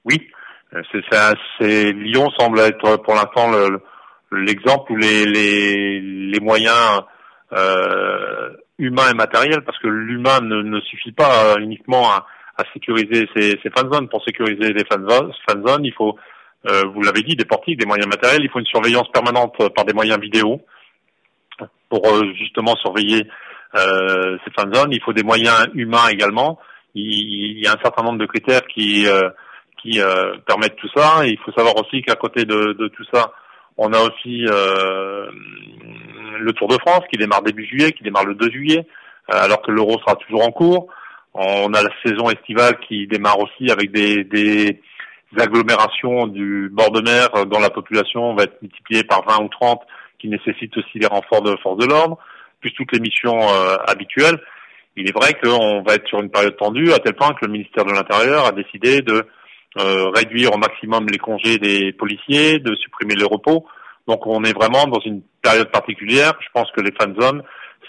Oui, 0.05 0.23
c'est 0.93 1.05
ça, 1.11 1.35
c'est 1.59 1.93
Lyon 1.93 2.31
semble 2.39 2.61
être 2.61 2.97
pour 2.99 3.15
l'instant 3.15 3.51
l'exemple 4.33 4.93
où 4.93 4.97
les, 4.97 5.25
les, 5.25 6.01
les 6.01 6.41
moyens 6.41 7.03
euh, 7.53 8.51
humains 8.79 9.11
et 9.11 9.15
matériels, 9.15 9.62
parce 9.65 9.79
que 9.79 9.89
l'humain 9.89 10.41
ne, 10.43 10.62
ne, 10.62 10.81
suffit 10.81 11.12
pas 11.12 11.57
uniquement 11.59 12.11
à, 12.11 12.27
à 12.57 12.65
sécuriser 12.73 13.29
ces, 13.35 13.59
ces 13.62 13.71
fan 13.71 13.91
zones. 13.93 14.09
Pour 14.09 14.25
sécuriser 14.25 14.73
les 14.73 14.85
fan 14.85 15.07
zones, 15.09 15.85
il 15.85 15.93
faut, 15.93 16.17
euh, 16.67 16.83
vous 16.93 17.03
l'avez 17.03 17.23
dit, 17.23 17.37
des 17.37 17.45
portiques, 17.45 17.79
des 17.79 17.87
moyens 17.87 18.09
matériels. 18.09 18.43
Il 18.43 18.51
faut 18.51 18.59
une 18.59 18.67
surveillance 18.67 19.11
permanente 19.12 19.57
par 19.75 19.85
des 19.85 19.95
moyens 19.95 20.19
vidéo 20.21 20.61
pour 21.89 22.07
euh, 22.07 22.33
justement 22.35 22.75
surveiller 22.77 23.27
euh, 23.75 24.37
ces 24.45 24.51
fan 24.53 24.73
zones. 24.75 24.93
Il 24.93 25.03
faut 25.03 25.12
des 25.12 25.23
moyens 25.23 25.69
humains 25.75 26.09
également. 26.11 26.59
Il, 26.95 27.57
il 27.57 27.65
y 27.65 27.67
a 27.67 27.73
un 27.73 27.83
certain 27.83 28.03
nombre 28.03 28.19
de 28.19 28.27
critères 28.27 28.67
qui 28.67 29.07
euh, 29.07 29.31
qui 29.81 30.01
euh, 30.01 30.37
permettent 30.47 30.77
tout 30.77 30.91
ça. 30.95 31.27
Il 31.27 31.39
faut 31.45 31.53
savoir 31.53 31.75
aussi 31.77 32.03
qu'à 32.03 32.15
côté 32.15 32.45
de, 32.45 32.73
de, 32.73 32.89
tout 32.89 33.05
ça, 33.12 33.33
on 33.77 33.93
a 33.93 34.01
aussi 34.01 34.47
euh, 34.49 35.29
le 36.41 36.53
Tour 36.53 36.69
de 36.69 36.79
France 36.79 37.05
qui 37.11 37.19
démarre 37.19 37.43
début 37.43 37.67
juillet, 37.67 37.93
qui 37.93 38.03
démarre 38.03 38.25
le 38.25 38.35
2 38.35 38.51
juillet, 38.51 38.87
euh, 39.33 39.39
alors 39.39 39.62
que 39.62 39.71
l'Euro 39.71 39.99
sera 40.01 40.17
toujours 40.17 40.45
en 40.45 40.51
cours. 40.51 40.89
On 41.35 41.73
a 41.75 41.83
la 41.83 41.91
saison 42.05 42.31
estivale 42.31 42.79
qui 42.89 43.07
démarre 43.07 43.39
aussi 43.39 43.71
avec 43.71 43.93
des, 43.93 44.25
des 44.25 44.81
agglomérations 45.39 46.27
du 46.27 46.71
bord 46.73 46.91
de 46.91 47.03
mer 47.03 47.47
dont 47.47 47.61
la 47.61 47.69
population 47.69 48.35
va 48.35 48.45
être 48.45 48.61
multipliée 48.62 49.05
par 49.05 49.23
20 49.27 49.45
ou 49.45 49.49
30, 49.49 49.83
qui 50.19 50.29
nécessitent 50.29 50.77
aussi 50.79 50.99
des 50.99 51.07
renforts 51.07 51.43
de 51.43 51.57
force 51.62 51.79
de 51.79 51.87
l'ordre, 51.87 52.19
plus 52.61 52.73
toutes 52.73 52.93
les 52.93 53.01
missions 53.01 53.39
euh, 53.39 53.77
habituelles. 53.87 54.39
Il 54.97 55.09
est 55.09 55.12
vrai 55.12 55.35
qu'on 55.35 55.83
va 55.83 55.95
être 55.95 56.09
sur 56.09 56.21
une 56.21 56.31
période 56.31 56.57
tendue, 56.57 56.93
à 56.93 56.99
tel 56.99 57.15
point 57.15 57.35
que 57.35 57.45
le 57.45 57.53
ministère 57.53 57.85
de 57.85 57.93
l'Intérieur 57.93 58.47
a 58.47 58.53
décidé 58.53 59.03
de 59.03 59.27
euh, 59.79 60.09
réduire 60.11 60.53
au 60.55 60.59
maximum 60.59 61.07
les 61.09 61.19
congés 61.19 61.59
des 61.59 61.93
policiers, 61.93 62.59
de 62.59 62.75
supprimer 62.77 63.15
le 63.15 63.27
repos. 63.27 63.67
Donc 64.07 64.27
on 64.27 64.43
est 64.45 64.53
vraiment 64.53 64.87
dans 64.87 65.01
une 65.01 65.23
période 65.43 65.71
particulière. 65.71 66.33
Je 66.41 66.49
pense 66.53 66.71
que 66.73 66.81
les 66.81 66.93
fan 66.93 67.15
zones, 67.21 67.43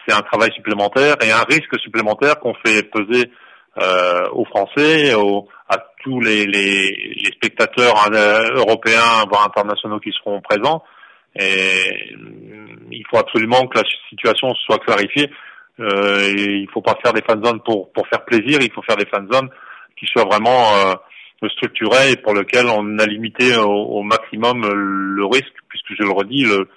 c'est 0.06 0.15
un 0.15 0.21
travail 0.21 0.52
supplémentaire 0.54 1.15
et 1.23 1.32
un 1.32 1.43
risque 1.43 1.80
supplémentaire 1.80 2.39
qu'on 2.39 2.56
fait 2.65 2.84
peser 2.84 3.32
euh, 3.78 4.28
aux 4.32 4.45
Français, 4.45 5.13
aux, 5.13 5.47
à 5.69 5.78
tous 6.04 6.19
les, 6.19 6.45
les, 6.45 7.15
les 7.15 7.32
spectateurs 7.34 8.10
euh, 8.12 8.56
européens, 8.56 9.26
voire 9.30 9.45
internationaux 9.45 10.00
qui 10.00 10.12
seront 10.12 10.41
présents. 10.41 10.84
Et 11.39 12.15
il 12.91 13.04
faut 13.10 13.17
absolument 13.17 13.67
que 13.67 13.78
la 13.78 13.84
situation 14.10 14.54
soit 14.56 14.80
clarifiée. 14.80 15.30
Euh, 15.80 16.34
il 16.36 16.67
faut 16.73 16.82
pas 16.82 16.97
faire 17.04 17.13
des 17.13 17.21
fan 17.21 17.43
zones 17.43 17.62
pour, 17.62 17.91
pour 17.91 18.08
faire 18.08 18.26
plaisir, 18.26 18.60
il 18.62 18.71
faut 18.71 18.82
faire 18.82 18.95
des 18.95 19.06
fan 19.06 19.28
zones 19.32 19.50
qui 20.00 20.08
soient 20.08 20.26
vraiment 20.26 20.73
euh, 20.76 20.95
structuré 21.50 22.12
et 22.12 22.15
pour 22.17 22.34
lequel 22.34 22.65
on 22.67 22.97
a 23.00 23.06
limité 23.06 23.56
au, 23.56 23.69
au 23.69 24.04
maximum 24.04 24.65
le 24.67 25.26
risque, 25.26 25.54
puisque 25.69 25.93
je 25.97 26.04
le 26.04 26.12
redis, 26.12 26.43
le, 26.43 26.67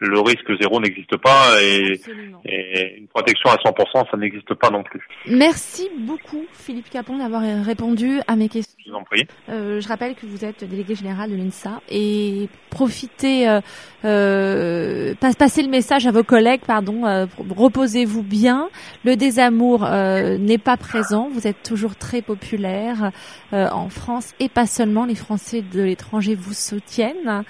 le 0.00 0.20
risque 0.20 0.50
zéro 0.60 0.80
n'existe 0.80 1.16
pas 1.18 1.62
et, 1.62 2.00
et, 2.46 2.98
une 2.98 3.06
protection 3.08 3.50
à 3.50 3.56
100%, 3.56 4.10
ça 4.10 4.16
n'existe 4.16 4.54
pas 4.54 4.70
non 4.70 4.82
plus. 4.82 5.06
Merci 5.26 5.88
beaucoup 5.98 6.44
Philippe 6.52 6.88
Capon 6.90 7.18
d'avoir 7.18 7.42
répondu 7.64 8.20
à 8.26 8.36
mes 8.36 8.48
questions. 8.48 8.76
Je 8.84 8.90
vous 8.90 8.96
en 8.96 9.04
prie. 9.04 9.26
Euh, 9.50 9.80
je 9.80 9.88
rappelle 9.88 10.14
que 10.14 10.26
vous 10.26 10.44
êtes 10.44 10.64
délégué 10.64 10.94
général 10.94 11.30
de 11.30 11.36
l'INSA 11.36 11.82
et 11.90 12.48
profitez, 12.70 13.48
euh, 13.48 13.60
euh, 14.04 15.14
passez 15.38 15.62
le 15.62 15.68
message 15.68 16.06
à 16.06 16.12
vos 16.12 16.24
collègues, 16.24 16.62
pardon, 16.66 17.06
euh, 17.06 17.26
reposez-vous 17.50 18.22
bien. 18.22 18.68
Le 19.04 19.16
désamour 19.16 19.84
euh, 19.84 20.38
n'est 20.38 20.58
pas 20.58 20.76
présent, 20.76 21.28
vous 21.30 21.46
êtes 21.46 21.62
toujours 21.62 21.96
très 21.96 22.22
populaire 22.22 23.10
euh, 23.52 23.68
en 23.70 23.88
France 23.88 24.34
et 24.40 24.48
pas 24.48 24.66
seulement, 24.66 25.04
les 25.04 25.14
Français 25.14 25.62
de 25.62 25.82
l'étranger 25.82 26.34
vous 26.34 26.54
soutiennent. 26.54 27.44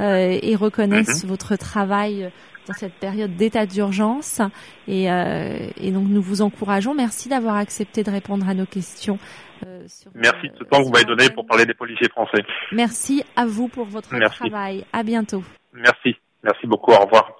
Euh, 0.00 0.38
et 0.42 0.56
reconnaissent 0.56 1.24
mhm. 1.24 1.30
votre 1.30 1.56
travail 1.56 2.30
dans 2.66 2.74
cette 2.74 2.94
période 2.94 3.34
d'état 3.36 3.64
d'urgence. 3.64 4.42
Et, 4.88 5.10
euh, 5.10 5.68
et, 5.80 5.90
donc 5.90 6.06
nous 6.08 6.20
vous 6.20 6.42
encourageons. 6.42 6.94
Merci 6.94 7.28
d'avoir 7.28 7.56
accepté 7.56 8.02
de 8.02 8.10
répondre 8.10 8.46
à 8.48 8.54
nos 8.54 8.66
questions. 8.66 9.18
Euh, 9.66 9.84
sur, 9.86 10.10
Merci 10.14 10.50
de 10.50 10.56
ce 10.58 10.64
temps 10.64 10.78
que 10.80 10.84
vous 10.84 10.90
m'avez 10.90 11.04
donné 11.04 11.30
pour 11.30 11.46
parler 11.46 11.64
des 11.64 11.74
policiers 11.74 12.08
français. 12.10 12.44
Merci 12.72 13.24
à 13.36 13.46
vous 13.46 13.68
pour 13.68 13.86
votre 13.86 14.18
travail. 14.28 14.84
À 14.92 15.02
bientôt. 15.02 15.42
Merci. 15.72 16.16
Merci 16.42 16.66
beaucoup. 16.66 16.92
Au 16.92 16.98
revoir. 17.04 17.32